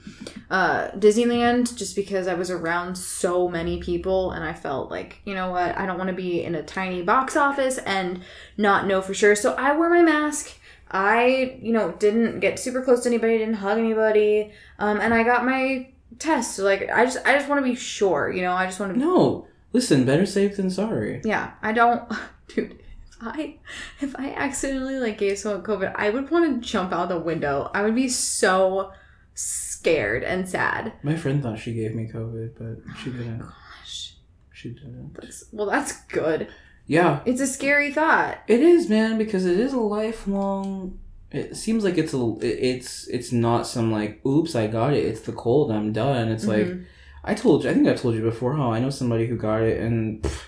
[0.49, 5.33] uh, Disneyland just because I was around so many people and I felt like, you
[5.33, 8.21] know what, I don't want to be in a tiny box office and
[8.57, 9.35] not know for sure.
[9.35, 10.57] So I wore my mask.
[10.91, 15.21] I, you know, didn't get super close to anybody, didn't hug anybody, um, and I
[15.23, 15.87] got my
[16.17, 16.55] test.
[16.55, 18.53] So, like, I just, I just want to be sure, you know.
[18.53, 21.21] I just want to No, listen, better safe than sorry.
[21.23, 22.11] yeah, I don't,
[22.47, 22.79] dude.
[23.21, 23.57] I
[24.01, 27.69] if I accidentally like gave someone COVID, I would want to jump out the window.
[27.73, 28.91] I would be so
[29.33, 30.93] scared and sad.
[31.03, 33.39] My friend thought she gave me COVID, but she didn't.
[33.39, 34.15] Gosh,
[34.51, 35.13] She didn't.
[35.15, 36.47] that's well, that's good.
[36.87, 38.39] Yeah, It's a scary thought.
[38.47, 40.97] it is, man, because it is a lifelong.
[41.31, 42.35] It seems like it's a.
[42.41, 45.05] It's it's not some like, oops, I got it.
[45.05, 45.71] It's the cold.
[45.71, 46.29] I'm done.
[46.29, 46.85] It's like Mhm.
[47.23, 47.69] I told you.
[47.69, 50.45] I think I've told you before how I know somebody who got it and pff,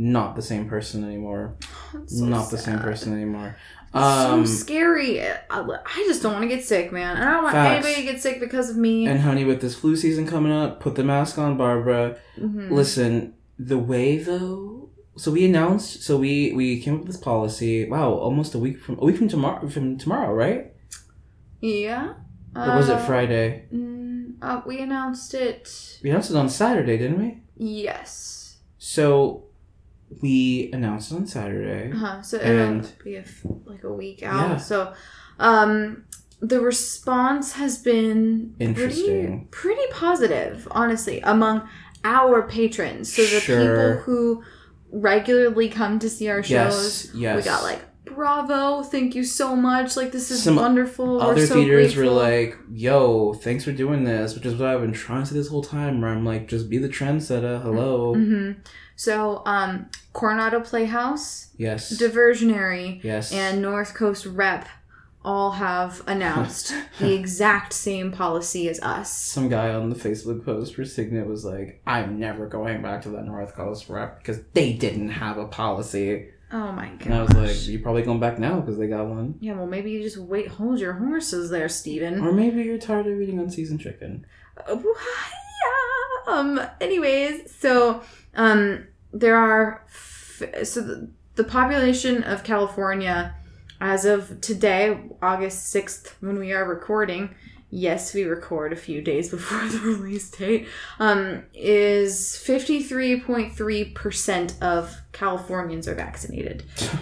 [0.00, 1.56] not the same person anymore.
[2.06, 3.56] So not the same person anymore.
[3.88, 5.20] It's Um, so scary.
[5.20, 7.16] I, just don't want to get sick, man.
[7.16, 7.84] And I don't want Facts.
[7.86, 9.06] anybody to get sick because of me.
[9.08, 12.16] and honey, with this flu season coming up, put the mask on, Barbara.
[12.38, 12.70] Mhm.
[12.70, 17.88] Listen, the way though, so we announced, so we we came up with this policy.
[17.88, 19.66] Wow, almost a week from a week from tomorrow.
[19.68, 20.72] From tomorrow, right?
[21.60, 22.12] Yeah.
[22.54, 23.64] Or was it Uh, Friday?
[23.74, 25.98] mm, uh, we announced it.
[26.04, 27.40] We announced it on Saturday, didn't we?
[27.56, 28.58] Yes.
[28.78, 29.44] So
[30.22, 31.92] we announced on Saturday.
[31.92, 32.22] Uh-huh.
[32.22, 33.24] So And- it'll be a
[33.66, 34.50] like a week out.
[34.50, 34.56] Yeah.
[34.56, 34.92] So,
[35.38, 36.04] um,
[36.40, 39.48] the response has been Interesting.
[39.50, 41.68] pretty, pretty positive, honestly, among
[42.04, 43.12] our patrons.
[43.12, 43.58] So the Sure.
[43.96, 44.42] people who
[44.92, 47.36] regularly come to see our shows, Yes, yes.
[47.36, 49.96] we got like, bravo, thank you so much.
[49.96, 51.20] Like this is Some wonderful.
[51.20, 54.92] Other so theaters were like, "Yo, thanks for doing this," which is what I've been
[54.92, 56.00] trying to say this whole time.
[56.00, 58.14] Where I'm like, "Just be the trendsetter." Hello.
[58.14, 58.52] hmm
[58.98, 61.96] So, um, Coronado Playhouse, Yes.
[61.96, 63.32] Diversionary, yes.
[63.32, 64.66] and North Coast Rep
[65.24, 69.12] all have announced the exact same policy as us.
[69.12, 73.10] some guy on the Facebook post for Cygnet was like, "I'm never going back to
[73.10, 77.06] that North Coast rep because they didn't have a policy." Oh my god.
[77.06, 79.66] And I was like, "You're probably going back now because they got one." yeah, well,
[79.66, 82.18] maybe you just wait, hold your horses there, Steven.
[82.20, 84.26] Or maybe you're tired of eating unseasoned chicken.
[84.68, 84.82] Uh, yeah.
[86.28, 86.60] Um.
[86.80, 88.02] Anyways, so
[88.34, 93.34] um, there are f- so the, the population of California
[93.80, 97.34] as of today, August sixth, when we are recording.
[97.70, 100.68] Yes, we record a few days before the release date.
[100.98, 106.64] Um, is fifty three point three percent of Californians are vaccinated.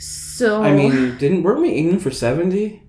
[0.00, 2.84] So I mean, didn't weren't we aiming for seventy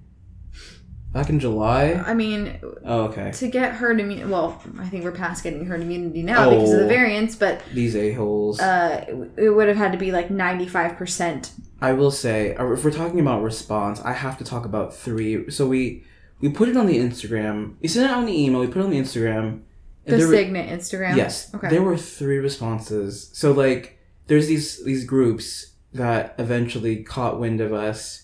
[1.13, 2.01] back in July?
[2.05, 3.31] I mean, Oh, okay.
[3.31, 4.29] to get herd immunity.
[4.29, 6.89] Well, I think we're past getting herd immunity now because of the Oh.
[6.89, 8.59] variants, but These a holes.
[8.59, 9.05] uh,
[9.37, 11.51] it- would have had to be like ninety five percent.
[11.81, 15.49] I will say, uh, if we're talking about response, I have to talk about three.
[15.49, 16.03] So we
[16.41, 17.73] we put it on the Instagram.
[17.81, 18.61] We sent it on the email.
[18.61, 19.59] We put it on the Instagram.
[20.05, 21.15] The there were- Cygnet Instagram.
[21.17, 21.53] Yes.
[21.53, 21.69] Okay.
[21.69, 23.29] There were three responses.
[23.33, 23.97] So like
[24.27, 28.23] there's these these groups that eventually caught wind of us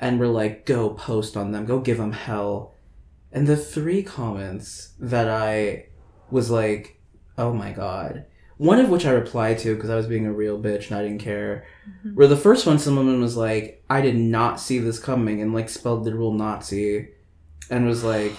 [0.00, 2.74] and were like, go post on them, go give them hell.
[3.32, 5.86] And the three comments that I
[6.30, 7.00] was like,
[7.36, 8.26] oh my god.
[8.56, 11.02] One of which I replied to because I was being a real bitch and I
[11.02, 11.66] didn't care.
[12.06, 12.14] Mhm.
[12.14, 15.68] Where the first one, someone was like, I did not see this coming and like
[15.68, 17.08] spelled the literal Nazi
[17.70, 18.32] and was like,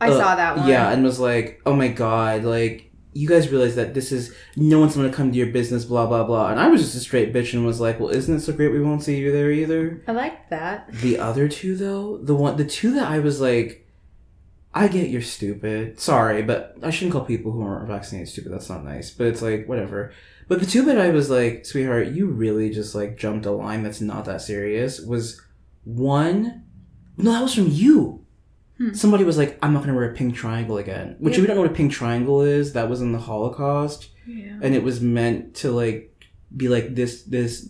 [0.00, 0.68] I uh, saw that one.
[0.68, 4.80] yeah, and was like, "Oh my god, like you guys realize that this is no
[4.80, 7.32] one's gonna come to your business, blah blah blah." And I was just a straight
[7.32, 10.02] bitch and was like, "Well, isn't it so great we won't see you there either?"
[10.06, 10.92] I like that.
[10.92, 13.86] The other two though, the one, the two that I was like,
[14.74, 16.00] I get you're stupid.
[16.00, 18.52] Sorry, but I shouldn't call people who aren't vaccinated stupid.
[18.52, 19.10] That's not nice.
[19.10, 20.12] But it's like whatever.
[20.48, 23.82] But the two that I was like, sweetheart, you really just like jumped a line
[23.82, 25.00] that's not that serious.
[25.00, 25.40] Was
[25.84, 26.64] one,
[27.16, 28.21] no, that was from you.
[28.88, 28.94] Hmm.
[28.94, 31.16] Somebody was like, I'm not gonna wear a pink triangle again.
[31.18, 31.42] Which if Yeah.
[31.42, 34.58] you don't know what a pink triangle is, that was in the Holocaust, Yeah.
[34.62, 36.08] and it was meant to like
[36.56, 37.68] be like this this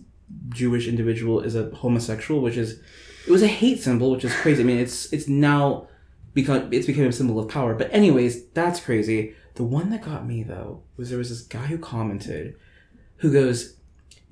[0.49, 2.81] Jewish individual is a homosexual, which is
[3.27, 4.63] it was a hate symbol, which is crazy.
[4.63, 5.87] I mean, it's it's now
[6.35, 7.75] become it's become a symbol of power.
[7.75, 9.35] But anyways, that's crazy.
[9.55, 12.55] The one that got me though was there was this guy who commented,
[13.17, 13.77] who goes,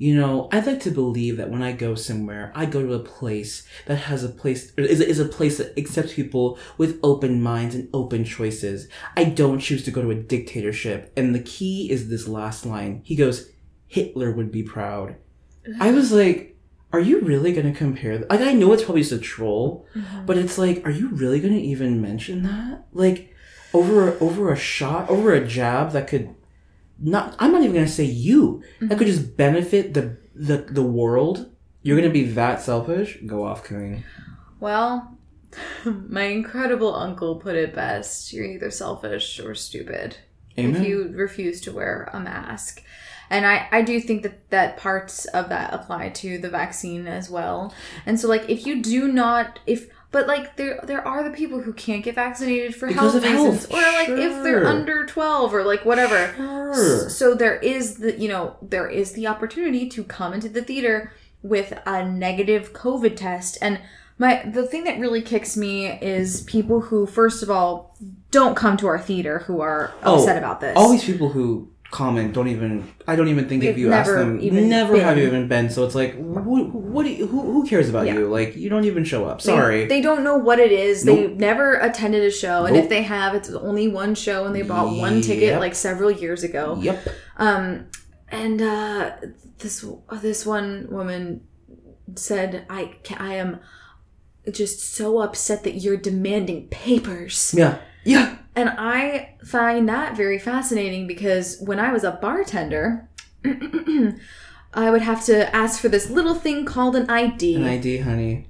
[0.04, 2.98] you know, I'd like to believe that when I go somewhere, I go to a
[3.18, 7.74] place that has a place, is, is a place that accepts people with open minds
[7.74, 8.88] and open choices.
[9.14, 11.12] I don't choose to go to a dictatorship.
[11.18, 13.02] And the key is this last line.
[13.04, 13.50] He goes,
[13.88, 15.16] Hitler would be proud.
[15.78, 16.56] I was like,
[16.94, 18.16] are you really going to compare?
[18.18, 20.24] th- Like, I know it's probably just a troll, Mm-hmm.
[20.26, 22.86] but it's like, are you really going to even mention that?
[22.92, 23.34] Like,
[23.74, 26.34] over over a shot, over a jab that could
[27.00, 27.34] not.
[27.38, 28.62] I'm not even going to say you.
[28.80, 29.16] That could mm-hmm.
[29.16, 31.50] just benefit the the the world.
[31.82, 33.18] You're going to be that selfish.
[33.26, 34.04] Go off, Queen.
[34.58, 35.16] Well,
[35.84, 38.32] my incredible uncle put it best.
[38.32, 40.18] You're either selfish or stupid
[40.58, 40.76] Amen.
[40.80, 42.82] if you refuse to wear a mask.
[43.30, 47.30] And I, I do think that, that parts of that apply to the vaccine as
[47.30, 47.72] well.
[48.04, 51.60] And so like if you do not if but like there there are the people
[51.60, 55.54] who can't get vaccinated for Because health reasons health, or like if they're under 12
[55.54, 56.32] or like whatever.
[56.74, 57.08] Sure.
[57.10, 61.12] So there is the you know there is the opportunity to come into the theater
[61.42, 63.80] with a negative COVID test and
[64.18, 67.96] my the thing that really kicks me is people who first of all
[68.30, 70.76] don't come to our theater who are Oh, upset about this.
[70.76, 72.86] All these people who comment don't even.
[73.06, 74.38] I don't even think if They've you ask them,
[74.68, 75.70] never have you even been.
[75.70, 77.04] So it's like, who, what?
[77.04, 78.14] Do you, who, who cares about Yeah.
[78.14, 78.28] you?
[78.28, 79.40] Like, you don't even show up.
[79.40, 79.86] Sorry.
[79.86, 81.04] They, don't know what it is.
[81.04, 81.16] Nope.
[81.18, 84.62] They've never attended a show, and if they have, it's only one show, and they
[84.62, 86.78] bought one ticket like several years ago.
[86.80, 87.06] yep.
[87.36, 87.86] Um,
[88.28, 89.12] and uh,
[89.58, 89.84] this
[90.22, 91.42] this one woman
[92.14, 93.58] said, "I I am
[94.50, 97.78] just so upset that you're demanding papers." Yeah.
[98.04, 98.36] Yeah.
[98.60, 103.08] And I find that very fascinating because when I was a bartender,
[104.74, 108.46] I would have to ask for this little thing called an ID An ID, honey.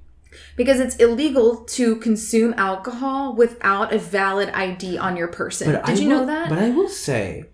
[0.57, 5.69] because it's illegal to consume alcohol without a valid ID on your person.
[5.71, 6.49] Did I you will- know that?
[6.49, 7.45] But I will say,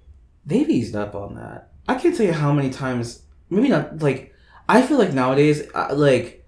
[0.46, 1.68] they've eased up on that.
[1.86, 3.22] I can't tell you how many times.
[3.50, 4.00] Maybe not.
[4.02, 4.32] Like,
[4.68, 6.44] I feel like nowadays, uh, like,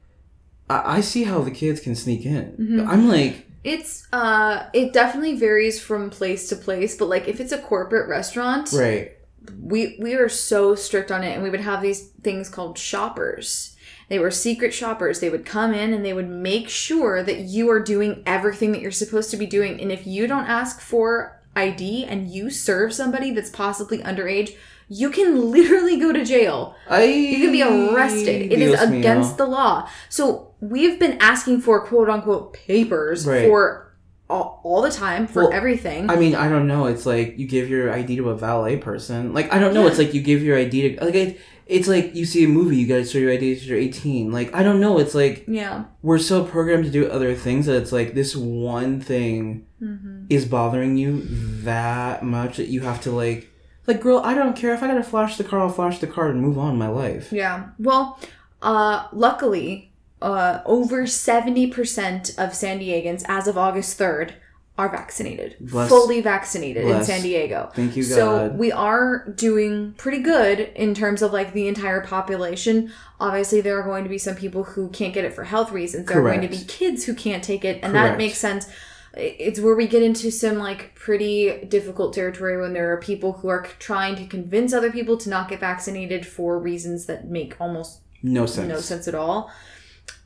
[0.71, 2.57] I, I see how the kids can sneak in.
[2.59, 2.89] Mhm.
[2.89, 7.53] I'm like, It's uh it definitely varies from place to place, but like if it's
[7.53, 9.13] a corporate restaurant, right.
[9.61, 13.77] we we are so strict on it and we would have these things called shoppers.
[14.09, 15.21] They were secret shoppers.
[15.21, 18.81] They would come in and they would make sure that you are doing everything that
[18.81, 19.81] you're supposed to be doing.
[19.81, 24.57] And if you don't ask for ID and you serve somebody that's possibly underage,
[24.89, 26.75] you can literally go to jail.
[26.89, 28.53] I, You can be arrested.
[28.53, 28.99] It is Dios mío.
[28.99, 29.89] against the law.
[30.09, 33.47] So we've been asking for quote unquote papers Right.
[33.47, 33.85] for
[34.31, 36.11] all, all the time for Well, everything.
[36.11, 36.87] I mean, I don't know.
[36.87, 39.33] It's like you give your ID to a valet person.
[39.33, 39.87] Like I don't know.
[39.87, 42.77] It's like you give your ID to like it, it's like you see a movie.
[42.77, 44.31] You gotta show your ID to you're 18.
[44.33, 44.99] Like I don't know.
[44.99, 45.85] It's like yeah.
[46.03, 50.45] we're so programmed to do other things that it's like this one thing hmm is
[50.45, 51.23] bothering you
[51.63, 53.51] that much that you have to like
[53.87, 54.19] like girl.
[54.19, 55.61] I don't care if I gotta flash the car.
[55.61, 57.33] I'll flash the car and move on my life.
[57.33, 57.69] Yeah.
[57.79, 58.19] Well,
[58.61, 59.88] uh, luckily,
[60.21, 64.33] uh, over 70% of San Diegans, as of August 3rd,
[64.77, 65.57] are vaccinated.
[65.59, 67.05] Bless- fully vaccinated in.
[67.05, 67.71] San Diego.
[67.75, 72.93] Thank you, So we are doing pretty good in terms of like the entire population.
[73.19, 76.07] Obviously, there are going to be some people who can't get it for health reasons.
[76.07, 78.69] There are going to be kids who can't take it, and that makes sense.
[79.15, 83.49] It's where we get into some like pretty difficult territory when there are people who
[83.49, 88.01] are trying to convince other people to not get vaccinated for reasons that make almost
[88.23, 88.69] no sense.
[88.69, 89.51] no sense at all.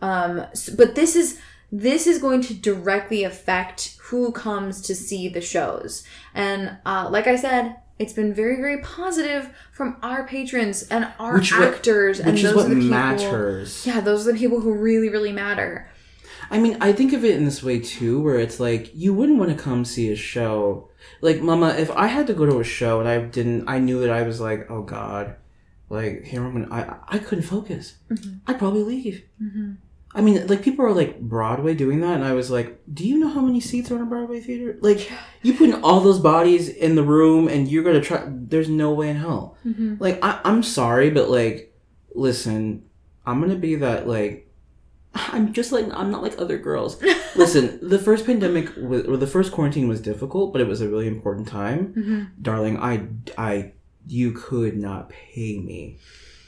[0.03, 0.44] Um,
[0.76, 1.38] but this is
[1.70, 6.03] this is going to directly affect who comes to see the shows,
[6.34, 11.34] and uh, like I said, it's been very very positive from our patrons and our
[11.34, 12.90] Which what- actors, and those is what are the people.
[12.90, 13.86] matters.
[13.86, 15.88] Yeah, those are the people who really really matter.
[16.50, 19.38] I mean, I think of it in this way too, where it's like you wouldn't
[19.38, 20.90] want to come see a show.
[21.22, 24.00] Like, Mama, if I had to go to a show and I didn't, I knew
[24.00, 25.36] that I was like, oh God,
[25.88, 27.94] like here I'm gonna, I I couldn't focus.
[28.11, 28.40] Mhm.
[28.46, 29.22] I'd probably leave.
[29.42, 29.72] Mm-hmm.
[30.14, 33.18] I mean, like people are like Broadway doing that, and I was like, do you
[33.18, 34.76] know how many seats are in a Broadway theater?
[34.80, 35.10] Like,
[35.42, 38.22] you putting all those bodies in the room, and you're gonna try.
[38.28, 39.56] There's no way in hell.
[39.66, 39.96] Mm-hmm.
[40.00, 41.74] Like, I, I'm sorry, but like,
[42.14, 42.84] listen,
[43.24, 44.48] I'm gonna be that like.
[45.14, 46.98] I'm just like I'm not like other girls.
[47.36, 50.88] Listen, the first pandemic was, or the first quarantine was difficult, but it was a
[50.88, 52.22] really important time, Mm-hmm.
[52.40, 52.78] darling.
[52.78, 53.72] I, I,
[54.06, 55.98] you could not pay me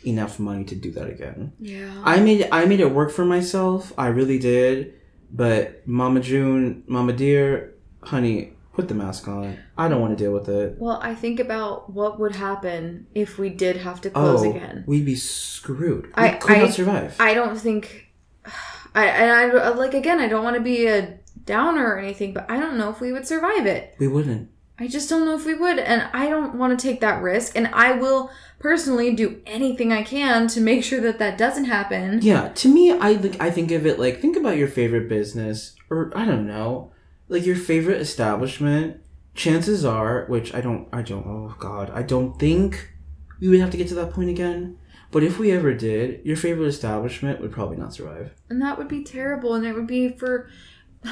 [0.07, 1.52] enough money to do that again.
[1.61, 2.02] Yeah.
[2.05, 3.92] I made I made it work for myself.
[3.98, 4.94] I really did.
[5.32, 9.59] But Mama June, Mama Dear, honey, put the mask on.
[9.76, 10.76] I don't want to deal with it.
[10.78, 14.84] well, I think about what would happen if we did have to close oh, again.
[14.86, 16.07] we'd be screwed.
[16.07, 17.16] We I- could I- not survive.
[17.18, 18.12] I don't think
[18.94, 22.48] I and I like again I don't want to be a downer or anything but
[22.50, 23.94] I don't know if we would survive it.
[23.98, 24.50] we wouldn't.
[24.78, 25.78] I just don't know if we would.
[25.78, 27.56] And I don't want to take that risk.
[27.56, 32.20] And I will personally do anything I can to make sure that that doesn't happen.
[32.22, 35.76] Yeah, to me, I think I think of it like think about your favorite business,
[35.90, 36.92] or I don't know,
[37.28, 39.00] like your favorite establishment.
[39.34, 41.26] Chances are, which I don't, I don't.
[41.26, 42.92] Oh God, I don't think
[43.40, 44.78] we would have to get to that point again.
[45.10, 48.32] But if we ever did, your favorite establishment would probably not survive.
[48.48, 49.54] And that would be terrible.
[49.54, 50.48] And it would be for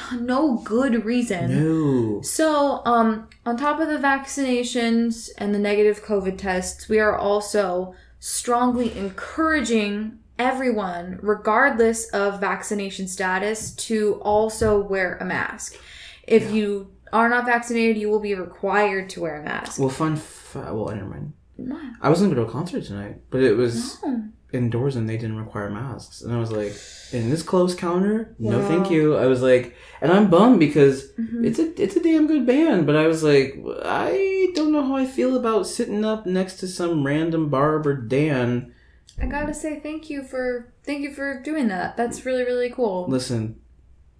[0.21, 1.65] no good reason.
[1.65, 2.23] No.
[2.23, 7.95] So, um, on top of the vaccinations and the negative COVID tests, we are also
[8.19, 15.77] strongly encouraging everyone, regardless of vaccination status, to also wear a mask.
[16.27, 19.79] If you are not vaccinated, you will be required to wear a mask.
[19.79, 20.15] Well, fun.
[20.15, 21.33] F- well, never mind.
[22.01, 24.29] I wasn't gonna go to a concert tonight, but it was No.
[24.53, 26.21] Indoors and they didn't require masks.
[26.23, 26.73] And I was like,
[27.13, 28.69] in this close counter, no, Wow.
[28.69, 29.17] thank you.
[29.17, 31.45] I was like, and I'm bummed because Mhm.
[31.47, 34.97] it's a it's a damn good band, but I was like, I don't know how
[34.97, 38.73] I feel about sitting up next to some random Barb or Dan.
[39.21, 41.97] I gotta say thank you for thank you for doing that.
[41.97, 43.07] That's really really cool.
[43.09, 43.57] Listen,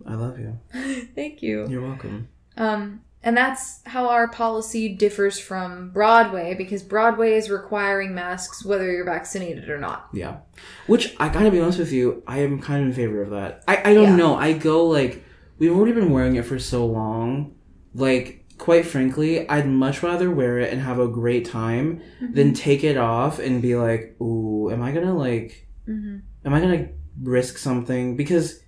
[0.07, 0.59] I love you.
[1.15, 1.67] thank you.
[1.69, 2.29] You're welcome.
[2.57, 8.91] Um, and that's how our policy differs from Broadway because Broadway is requiring masks whether
[8.91, 10.09] you're vaccinated or not.
[10.13, 10.39] Yeah.
[10.87, 13.63] Which I gotta be honest with you, I am kind of in favor of that.
[13.69, 14.17] I, I don't Yeah.
[14.17, 14.37] know.
[14.37, 15.25] I go like
[15.59, 17.55] we've already been wearing it for so long.
[17.95, 22.83] Like, quite frankly, I'd much rather wear it and have a great time than take
[22.85, 26.89] it off and be like, ooh, am I gonna like hmm am I gonna
[27.23, 28.17] risk something?
[28.17, 28.61] Because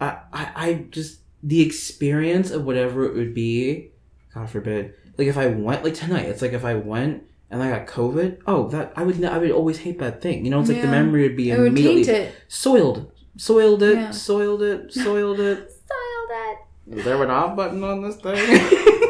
[0.00, 3.90] I, I, I just the experience of whatever it would be,
[4.34, 4.94] God forbid.
[5.18, 8.38] Like if I went like tonight, it's like if I went and I got COVID.
[8.46, 10.44] Oh, that I would I would always hate that thing.
[10.44, 12.34] You know, it's like the memory would be It would immediately taint it.
[12.48, 14.10] soiled, soiled it, Yeah.
[14.10, 15.70] soiled it, soiled it.
[15.70, 16.54] Style that.
[16.90, 18.34] Is there an off button on this thing?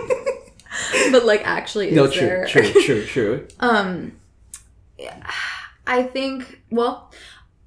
[1.13, 2.47] But like actually is no, true, there.
[2.47, 3.47] true, true, true.
[3.61, 4.13] Um
[4.99, 5.31] yeah,
[5.87, 7.13] I think well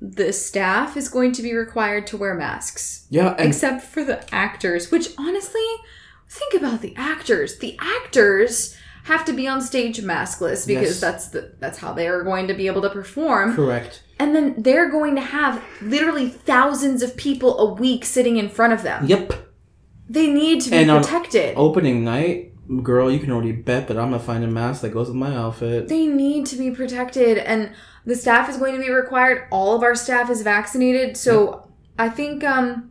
[0.01, 3.07] the staff is going to be required to wear masks.
[3.09, 5.65] Yeah, except for the actors which honestly
[6.29, 8.75] think about the actors the actors
[9.05, 10.99] have to be on stage maskless because Yes.
[10.99, 14.03] that's the that's how they are going to be able to perform correct.
[14.19, 18.73] and then they're going to have literally thousands of people a week sitting in front
[18.73, 19.33] of them Yep.
[20.09, 22.51] they need to be And protected Opening night,
[22.83, 25.35] girl, you can already bet that I'm gonna find a mask that goes with my
[25.35, 25.87] outfit.
[25.87, 27.71] they need to be protected and
[28.05, 31.67] the staff is going to be required all of our staff is vaccinated so
[31.99, 32.89] i think um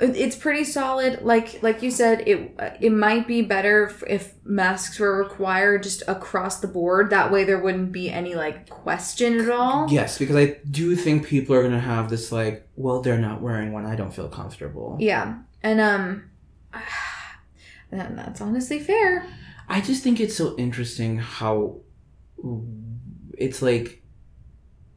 [0.00, 4.98] it's pretty solid like like you said it it might be better if- if masks
[4.98, 9.50] were required just across the board that way there wouldn't be any like question at
[9.50, 13.40] all Yes, because I do think people are gonna have this like, well, they're not
[13.42, 13.84] wearing one.
[13.86, 14.96] I don't feel comfortable.
[14.98, 16.24] yeah and um
[17.92, 19.26] and that's honestly fair
[19.68, 21.80] I just think it's so interesting how
[23.38, 24.02] it's like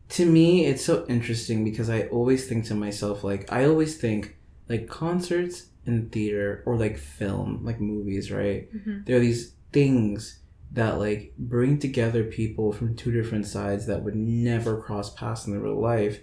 [0.09, 4.35] to me it's so interesting because I always think to myself like I always think
[4.69, 9.05] like concerts and theater or like film like movies right Mhm.
[9.05, 10.39] there are these things
[10.71, 15.53] that like bring together people from two different sides that would never cross paths in
[15.53, 16.19] their real life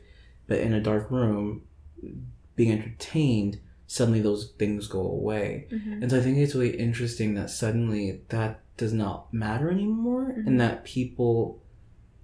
[0.46, 1.62] but in a dark room
[2.56, 3.60] being entertained
[3.96, 6.00] suddenly those things go away Mhm.
[6.02, 10.46] and so I think it's really interesting that suddenly that does not matter anymore Mhm.
[10.46, 11.60] and that people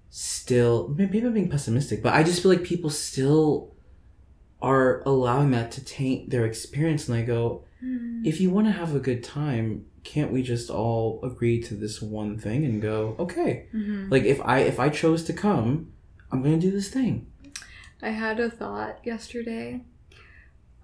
[0.08, 3.74] still maybe I'm being pessimistic, but I just feel like people still
[4.62, 8.24] are allowing that to taint their experience and I go, Mhm.
[8.24, 12.00] if you want to have a good time, can't we just all agree to this
[12.00, 13.66] one thing and go, okay.
[13.74, 14.08] Mhm.
[14.10, 15.88] Like if I if I chose to come,
[16.30, 17.26] I'm gonna do this thing.
[18.00, 19.82] I had a thought yesterday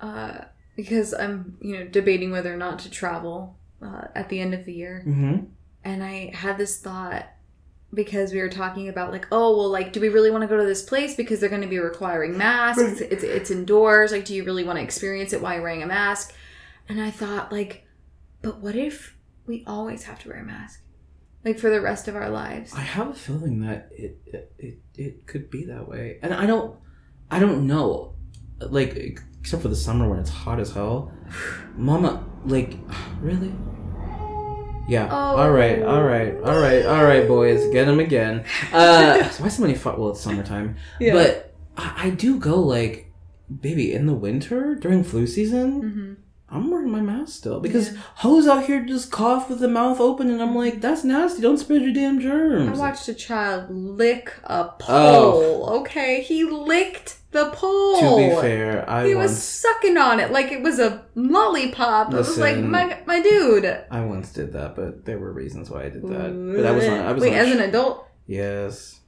[0.00, 0.46] uh,
[0.76, 4.64] because I'm, you know, debating whether or not to travel uh, at the end of
[4.64, 5.02] the year.
[5.06, 5.44] Mm-hmm.
[5.84, 7.26] And I had this thought
[7.94, 10.56] because we were talking about, like, oh, well, like, do we really want to go
[10.56, 12.82] to this place because they're going to be requiring masks?
[12.82, 13.12] Right.
[13.12, 14.12] It's, it's indoors.
[14.12, 16.34] Like, do you really want to experience it while you're wearing a mask?
[16.88, 17.86] And I thought, like,
[18.40, 19.16] but what if
[19.46, 20.82] we always have to wear a mask?
[21.44, 22.72] Like, for the rest of our lives?
[22.72, 26.46] I have a feeling that it, it it it could be that way, and I
[26.46, 26.76] don't
[27.30, 28.14] I don't know,
[28.60, 31.12] like except for the summer when it's hot as hell.
[31.76, 32.78] Mama, like,
[33.20, 33.52] really?
[34.88, 35.08] Yeah.
[35.10, 35.36] Oh.
[35.36, 35.82] All right.
[35.82, 36.34] All right.
[36.42, 36.84] All right.
[36.86, 38.44] All right, boys, get them again.
[38.72, 39.98] Uh, why so many fought?
[39.98, 41.12] Well, it's summertime, Yeah.
[41.14, 43.12] but I, I do go like,
[43.60, 45.80] baby, in the winter during flu season.
[45.82, 46.21] hmm
[46.52, 50.30] I'm wearing my mask still because hoes out here just cough with the mouth open,
[50.30, 51.40] and I'm like, that's nasty.
[51.40, 52.78] Don't spread your damn germs.
[52.78, 54.74] I watched a child lick a oh.
[54.78, 55.70] pole.
[55.80, 57.96] Okay, he licked the pole.
[57.96, 58.18] Oh.
[58.18, 62.12] to be fair, I he once was sucking on it like it was a lollipop.
[62.12, 63.64] I was like, my my dude.
[63.90, 66.54] I once did that, but there were reasons why I did that.
[66.56, 67.00] But I was on.
[67.00, 69.00] I was Wait, as an adult, Yes,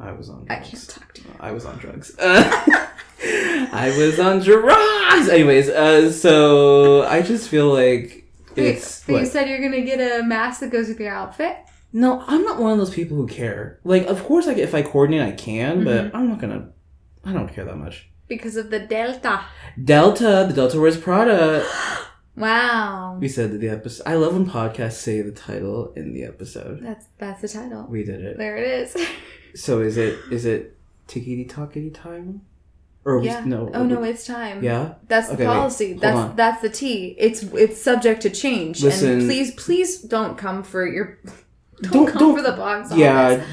[0.00, 0.46] I was on.
[0.48, 0.68] I Drugs.
[0.70, 1.28] can't talk to you.
[1.40, 2.14] I was on drugs.
[2.20, 5.28] I was on drugs.
[5.28, 8.24] Anyways, uh, so I just feel like
[8.56, 11.56] Wait, it's but you said you're gonna get a mask that goes with your outfit.
[11.92, 12.22] no.
[12.26, 13.80] I'm not one of those people who care.
[13.84, 15.84] Like, of course, like if I coordinate, I can, Mm-hmm.
[15.84, 16.70] but I'm not gonna.
[17.24, 18.08] I don't care that much.
[18.28, 19.44] Because of the Delta.
[19.82, 21.66] Delta, the Delta wears Prada.
[22.36, 23.16] Wow.
[23.20, 24.06] We said that the episode.
[24.06, 26.80] I love when podcasts say the title in the episode.
[26.84, 27.84] That's that's the title.
[27.90, 28.38] We did it.
[28.38, 28.96] There it is.
[29.54, 30.76] So is it is it
[31.06, 32.42] tickety tockety time?
[33.04, 33.42] Or yeah.
[33.44, 33.70] no?
[33.72, 34.62] Oh no, it's time.
[34.62, 34.94] Yeah.
[35.06, 35.88] That's the Okay, policy.
[35.92, 36.36] Hold That's on.
[36.36, 37.16] that's the T.
[37.18, 38.82] It's it's subject to change.
[38.82, 39.12] Listen.
[39.12, 41.18] and please please don't come for your
[41.80, 42.98] don't, Don't- come don't- for the box office.
[42.98, 43.44] Yeah.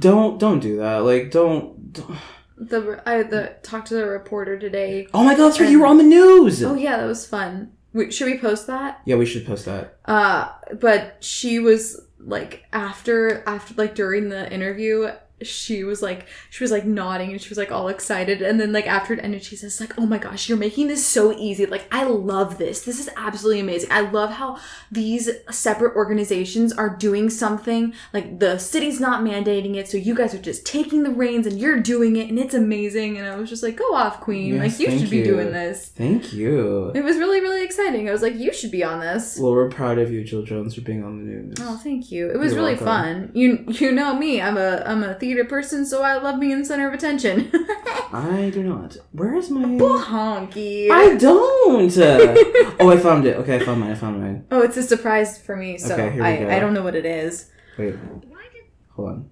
[0.00, 0.98] Don't don't do that.
[1.04, 1.92] Like don't.
[1.92, 2.16] don't-
[2.56, 5.06] The I the talked to the reporter today.
[5.14, 5.70] Oh my god, that's right.
[5.70, 6.64] You were on the news.
[6.64, 7.72] Oh yeah, that was fun.
[7.92, 9.00] Wait, should we post that?
[9.04, 9.98] Yeah, we should post that.
[10.06, 10.48] Uh,
[10.80, 15.10] but she was like after after like during the interview,
[15.42, 18.72] she was like she was like nodding and she was like all excited and then
[18.72, 21.66] like after it ended she says like oh my gosh you're making this so easy
[21.66, 24.56] like i love this this is absolutely amazing i love how
[24.90, 30.32] these separate organizations are doing something like the city's not mandating it so you guys
[30.34, 33.50] are just taking the reins and you're doing it and it's amazing and i was
[33.50, 35.24] just like go off queen Yes, like you should be you.
[35.24, 36.90] doing this Thank you.
[36.94, 39.68] it was really really exciting i was like you should be on this Well, we're
[39.68, 41.56] proud of you, Jill Jones, for being on the news.
[41.60, 42.30] Oh, thank you.
[42.30, 42.86] It was You're really welcome.
[42.86, 43.30] fun.
[43.34, 44.40] You you know me.
[44.40, 47.50] I'm a I'm a theater person, so I love being the center of attention.
[48.12, 48.96] I do not.
[49.10, 49.62] Where is my?
[49.64, 50.88] Honky.
[50.88, 51.92] I don't.
[52.80, 53.36] oh, I found it.
[53.38, 53.90] Okay, I found mine.
[53.90, 54.46] I found mine.
[54.52, 56.50] oh, it's a surprise for me, so Okay, here we I, go.
[56.50, 57.50] I don't know what it is.
[57.76, 58.64] Wait, Why did
[58.94, 59.30] hold on.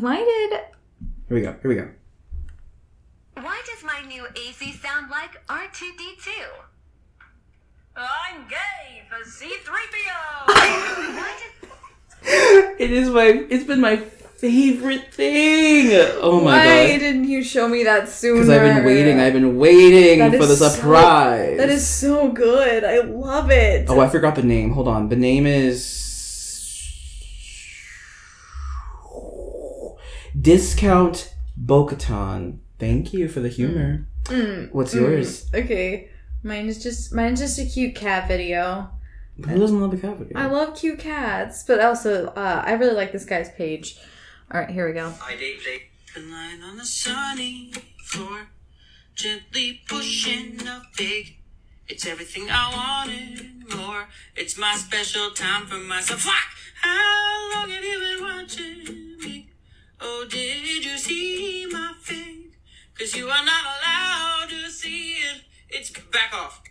[0.00, 0.50] Why did
[1.28, 1.54] Here we go.
[1.62, 1.88] Here we go.
[3.34, 6.28] why does my new AC sound like R2D2?
[7.94, 10.46] I'm gay for C3PO.
[10.48, 13.46] why did It is my.
[13.50, 14.02] It's been my
[14.42, 15.86] favorite thing.
[16.20, 16.90] Oh my why god.
[16.90, 18.40] Why didn't you show me that sooner?
[18.40, 19.20] Because I've been waiting.
[19.20, 21.56] I've been waiting That for the is so- surprise.
[21.58, 22.82] That is so good.
[22.82, 23.88] I love it.
[23.88, 24.72] Oh, I forgot the name.
[24.72, 25.08] Hold on.
[25.10, 25.78] The name is
[30.38, 32.58] Discount Bo-Katan.
[32.78, 34.06] Thank you for the humor.
[34.24, 35.46] Mm, What's mm, yours?
[35.54, 36.08] Okay,
[36.42, 38.90] mine is just mine's just a cute cat video.
[39.36, 40.36] Who doesn't love a cat video?
[40.38, 43.98] I love cute cats, but also uh, I really like this guy's page.
[44.50, 45.12] All right, here we go.
[45.24, 45.82] I date play
[46.14, 47.72] and lying on the sunny
[48.04, 48.48] floor,
[49.14, 51.36] gently pushing a pig.
[51.88, 54.08] It's everything I wanted more.
[54.36, 56.20] It's my special time for myself.
[56.20, 56.34] Fuck!
[56.82, 59.50] How long have you been watching me?
[60.00, 62.54] Oh, did you see my face?
[62.98, 65.42] Cause you are not allowed to see it.
[65.70, 66.62] It's back off.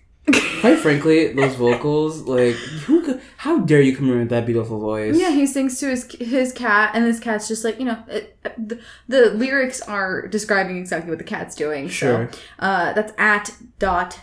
[0.61, 2.53] Quite frankly, those vocals, like,
[2.85, 3.01] who?
[3.03, 5.17] could- How dare you come in with that beautiful voice?
[5.17, 8.37] Yeah, he sings to his his cat, and this cat's just like you know, it,
[8.55, 11.87] the, the lyrics are describing exactly what the cat's doing.
[11.87, 12.29] Sure.
[12.31, 14.19] So, uh, that's at dot.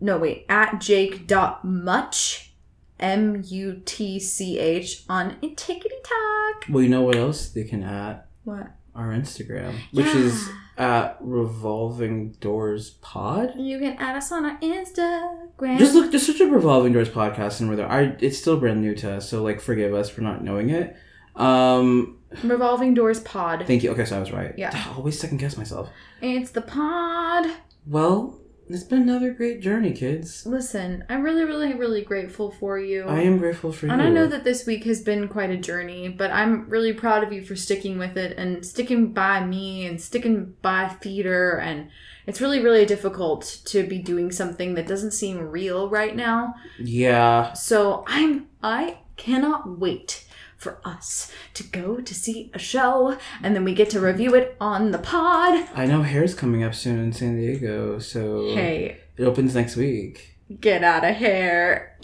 [0.00, 2.52] No wait, at Jake dot much,
[3.00, 6.66] M U T C H on Tickety Talk.
[6.70, 8.22] Well, you know what else they can add?
[8.44, 8.68] What?
[8.94, 10.16] Our Instagram, which Yeah.
[10.18, 10.48] is
[10.80, 13.52] at Revolving Doors Pod.
[13.56, 15.78] You can add us on our Instagram.
[15.78, 17.90] Just look, just search up Revolving Doors podcast, and we're there.
[17.90, 20.96] I, it's still brand new to us, so like, forgive us for not knowing it.
[21.36, 23.64] Um, Revolving Doors Pod.
[23.66, 23.90] thank you.
[23.90, 24.54] Okay, so I was right.
[24.56, 24.70] Yeah.
[24.74, 25.90] I always second guess myself.
[26.22, 27.46] It's the pod.
[27.86, 28.39] Well,
[28.72, 30.46] it's been another great journey, kids.
[30.46, 33.04] Listen, I'm really, really, really grateful for you.
[33.04, 33.92] I am grateful for you.
[33.92, 37.24] And I know that this week has been quite a journey, but I'm really proud
[37.24, 41.58] of you for sticking with it and sticking by me and sticking by theater.
[41.58, 41.90] And
[42.26, 46.54] it's really, really difficult to be doing something that doesn't seem real right now.
[46.78, 47.52] Yeah.
[47.54, 50.26] So I'm, I cannot wait
[50.60, 54.56] for us to go to see a show and then we get to review it
[54.60, 55.66] on the pod.
[55.74, 60.36] I know Hair's coming up soon in San Diego, so Hey, it opens next week.
[60.60, 61.96] get out of here.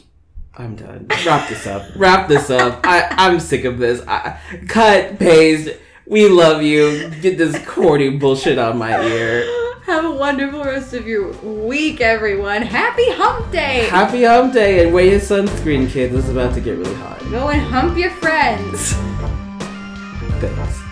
[0.57, 1.07] I'm done.
[1.27, 1.83] Wrap this up.
[1.97, 2.81] Wrap this up.
[2.85, 4.01] I, I'm sick of this.
[4.09, 5.77] I, cut, paste.
[6.07, 7.11] We love you.
[7.21, 9.66] Get this corny bullshit on my ear.
[9.87, 12.63] Have a wonderful rest of your week, everyone.
[12.63, 13.87] Happy hump day!
[13.89, 16.13] Happy hump day and wear your sunscreen, kids.
[16.13, 17.21] It's about to get really hot.
[17.31, 18.93] Go and hump your friends.
[20.41, 20.83] Thanks.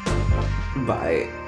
[0.87, 1.44] Bye.